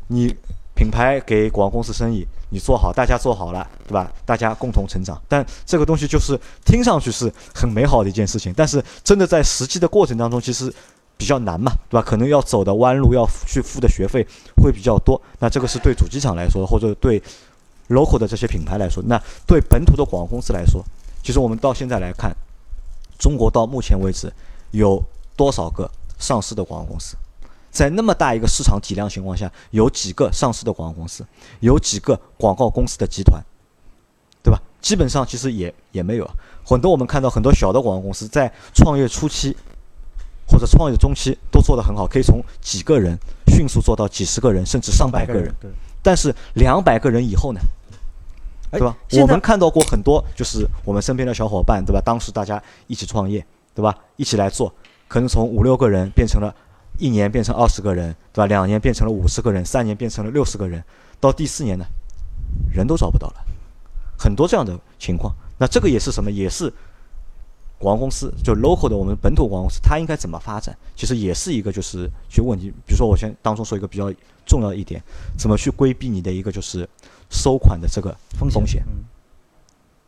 [0.08, 0.36] 你
[0.74, 4.12] 品牌给广告公司生意，你做好，大家做好了，对吧？
[4.26, 5.22] 大家共同成长。
[5.28, 6.36] 但这个东西就是
[6.66, 10.74] 听上去是很美好的一件事情，但是真的在实际的过程当中，其实
[11.16, 12.04] 比较难嘛，对吧？
[12.04, 14.26] 可能要走的弯路，要去付的学费
[14.58, 15.22] 会比较多。
[15.38, 17.22] 那这个是对主机厂来说，或者对
[17.90, 20.84] local 的这些品牌来说，那对本土的广告公司来说，
[21.22, 22.36] 其实我们到现在来看，
[23.24, 24.30] 中国到目前为止
[24.72, 25.02] 有
[25.38, 27.16] 多少个上市的广告公司？
[27.72, 31.26] 在那么大一个市场体量情况下，有几个上市的广告公司，
[31.62, 33.42] 有几个广告公司的集团，
[34.44, 34.62] 对吧？
[34.82, 36.30] 基本上其实也也没有。
[36.66, 39.56] 很多我们看到很多小的广告公司在创业初期
[40.46, 43.18] 或者创业中期都做得很好，可以从几个人
[43.48, 45.50] 迅速做到几十个人，甚至上百个人。
[45.62, 45.72] 对，
[46.02, 47.62] 但是两百个人以后呢？
[48.74, 48.98] 哎对吧？
[49.22, 52.02] 我们看到过很多，就是我们身边的小伙伴，对吧？
[52.04, 53.46] 当时大家一起创业，
[53.76, 53.96] 对吧？
[54.16, 54.74] 一起来做，
[55.08, 56.54] 可能从五六个人变成了
[56.98, 58.48] 一年变成二十个人，对吧？
[58.48, 60.84] 两年变成了五十个人，三年变成了六十个人，
[61.20, 61.86] 到第四年呢，
[62.74, 63.46] 人都找不到了，
[64.18, 65.32] 很多这样的情况。
[65.60, 66.32] 那这个也是什么？
[66.32, 66.74] 也是
[67.78, 70.76] 广告公司，就 local 的我们本土广告公司，它应该怎么发展？
[70.96, 72.72] 其实也是一个就是去问题。
[72.88, 74.12] 比如说，我先当中说一个比较
[74.46, 75.02] 重要的一点，
[75.38, 76.90] 怎么去规避你的一个就是
[77.34, 79.04] 收款的这个风风险嗯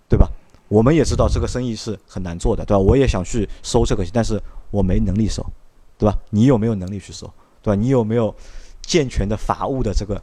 [0.08, 0.30] 对吧？
[0.68, 2.80] 我们也知道这个生意是很难做的，对吧？
[2.80, 5.44] 我也想去收这个，但是我没能力收，
[5.98, 6.16] 对吧？
[6.30, 7.26] 你有没有能力去收，
[7.62, 7.82] 对吧？
[7.82, 8.34] 你有没有
[8.84, 10.22] 健全的法务的这个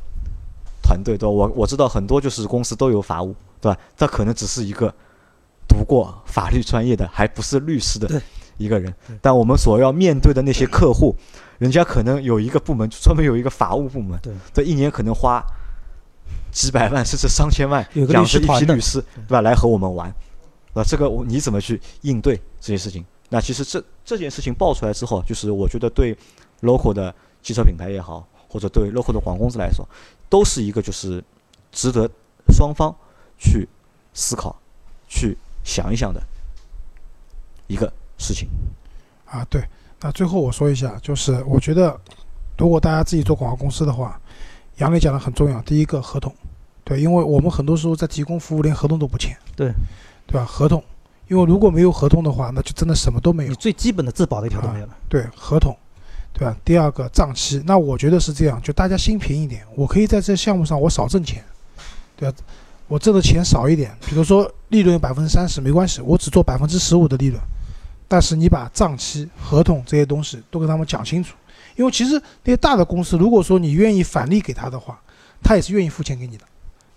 [0.80, 1.32] 团队，对吧？
[1.32, 3.78] 我我知道很多就是公司都有法务，对吧？
[3.96, 4.94] 他可能只是一个
[5.68, 8.22] 读过法律专业的，还不是律师的
[8.56, 11.14] 一个人，但我们所要面对的那些客户，
[11.58, 15.44] 人家可能有一个部门专门有一个法务部门，对，这一年可能花
[16.52, 19.40] 几百万甚至上千万有个养着一律师团的批律师，对吧？
[19.40, 20.14] 来和我们玩，
[20.74, 23.04] 那这个我你怎么去应对这些事情？
[23.28, 26.16] 那其实这这件事情爆出来之后，就是我觉得对
[26.60, 29.88] local 的汽车品牌也好，或者对 local 的广告公司来说，
[30.28, 31.24] 都是一个就是
[31.72, 32.08] 值得
[32.50, 32.94] 双方
[33.38, 33.66] 去
[34.12, 34.54] 思考、
[35.08, 36.22] 去想一想的
[37.66, 38.48] 一个事情。
[39.24, 39.64] 啊，对。
[39.98, 41.98] 那最后我说一下，就是我觉得，
[42.58, 44.20] 如果大家自己做广告公司的话，
[44.78, 45.62] 杨磊讲的很重要。
[45.62, 46.34] 第一个合同，
[46.92, 49.72] 对，因为我们很多时候在提供服务，连合同都不签，对，
[50.26, 50.44] 对吧？
[50.44, 50.84] 合同，
[51.26, 53.54] 因为如果没有合同的话，那就真的什么都没有你。
[53.54, 54.94] 最基本的自保的一条都没有了。
[55.08, 55.74] 对，合同，
[56.34, 56.54] 对吧？
[56.62, 61.42] 第二个账期，那我觉得是这样，就大家心平一点，我可以在这项目上我少挣钱，
[62.14, 62.36] 对吧？
[62.88, 67.40] 我挣的钱少一点，比如说利润百分之三十没关系，我只做百分之十五的利润，
[68.06, 71.34] 但是你把账期、合同这些东西都跟他们讲清楚，
[71.76, 75.00] 因为其实那些大的公司，如果说你愿意返利给他的话，
[75.42, 76.44] 他也是愿意付钱给你的，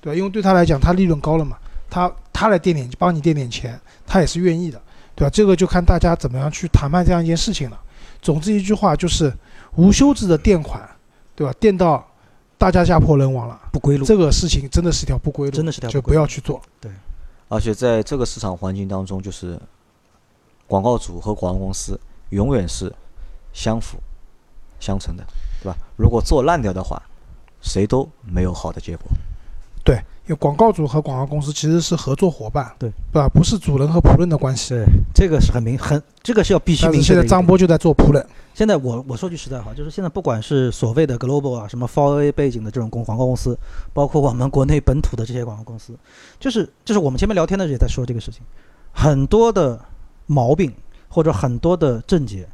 [0.05, 0.15] 对吧？
[0.15, 1.57] 因为对他来讲，他利润高了嘛，
[1.89, 4.79] 他他来垫点帮你垫点钱，他也是愿意的，
[5.15, 5.29] 对吧？
[5.31, 7.81] 这个就看大家怎么样去谈判这样一件事情了。
[8.21, 9.33] 总之一句话就是，
[9.77, 10.87] 无休止的垫款，
[11.35, 11.51] 对吧？
[11.59, 12.07] 垫到
[12.55, 14.05] 大家家破人亡了，不归路。
[14.05, 16.61] 这个事情真的是条不归路，真的是条就不要去做。
[16.79, 16.91] 对
[17.47, 19.59] 而且在这个市场环境当中，就是
[20.67, 21.99] 广告主和广告公司
[22.29, 22.93] 永远是
[23.53, 23.97] 相辅
[24.79, 25.23] 相成的，
[25.63, 25.75] 对吧？
[25.95, 27.01] 如果做烂掉的话，
[27.61, 29.07] 谁都没有好的结果。
[29.86, 33.29] 对，因为广告主和广告公司其实是合作伙伴，对对吧？
[33.29, 34.69] 不是主人和仆人的关系。
[34.69, 37.29] 对，这个是很明很，这个是要必须但是现在明确的。
[37.29, 38.25] 张波就在做仆人，
[38.55, 43.55] 现在我我说句实在话，就是现在不管是所谓的 global 啊，什么 f o r A 背景的这种公广告公司，
[43.93, 45.93] 包括我们国内本土的这些广告公司，
[46.39, 48.41] 就是就是我们前面聊天的时候也在说这个事情，
[48.91, 49.79] 很多的
[50.25, 50.73] 毛病
[51.07, 52.47] 或者很多的症结，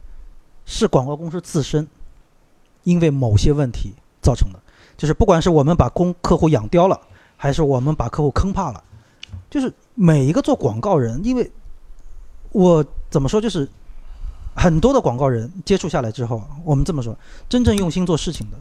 [0.66, 1.88] 是广告公司自身
[2.84, 4.60] 因为某些问题造成的，
[4.98, 7.00] 就是不管是我们把公客户养刁了，
[7.42, 8.84] 还是我们把客户坑怕了，
[9.50, 11.52] 就是每一个做广告人，因为
[12.52, 13.68] 我怎么说就是。
[14.54, 17.18] 很多的广告人接触下来之后啊，我们这么说，
[17.48, 18.58] 真正用心做事情的，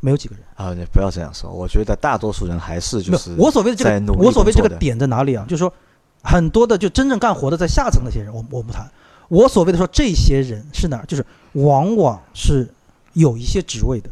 [0.00, 0.44] 没有几个人。
[0.56, 5.44] 啊，你不要这样说，我觉得大多数人还是就是我所谓的这个，我所谓这个点在哪里啊？
[5.48, 5.72] 就是说，
[6.24, 8.90] 很多的就真正干活的在下层那些人，我我不谈。
[9.28, 11.06] 我所谓的说这些人是哪儿？
[11.06, 12.68] 就是往往是
[13.12, 14.10] 有一些职位的，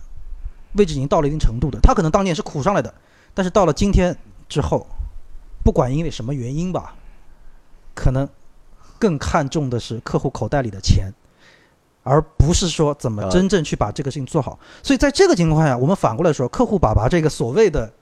[0.75, 2.95] 位置已经到了一定程度的，他可能当年是苦上来的，
[3.35, 4.17] 但是到了今天
[4.49, 4.87] 之后，
[5.65, 6.95] 不管因为什么原因吧，
[7.95, 8.29] 可能
[8.99, 11.13] 更看重的是客户口袋里的钱，
[12.03, 14.59] 而不是说怎么呃真正去把这个事情做好。
[14.83, 17.93] 所以在这个情况下，我们反过来说，客户爸爸这个所谓的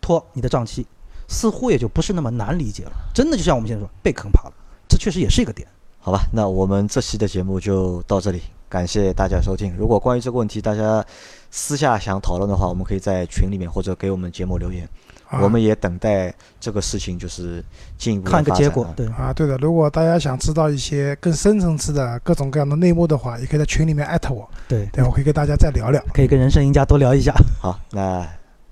[0.00, 0.86] 拖你的账期，
[1.28, 2.92] 似乎也就不是那么难理解了。
[3.14, 4.54] 真的就像我们现在说被坑怕了，
[4.88, 5.66] 这确实也是一个点。
[6.00, 9.74] 好吧，那我们这期的节目就到这里，感谢大家收听。
[9.76, 11.04] 如果关于这个问题大家
[11.50, 14.86] 私下想讨论的话，我们可以在群里面或者给我们节目留言，
[15.28, 17.64] 啊我们也等待这个事情就是
[17.96, 18.54] 进一步的看一个。
[18.54, 19.56] 结果对，啊，对的。
[19.56, 26.02] 如果大家想知道一些更深层次的各种各样的内幕的话，也可以在群里面艾特我，对，对，我可以跟大家再聊聊。
[26.12, 27.34] 可以跟人生赢家多聊一下。
[27.60, 28.26] 好，那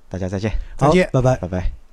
[0.09, 1.37] 大家再见，再见好拜拜。
[1.39, 1.86] 拜拜。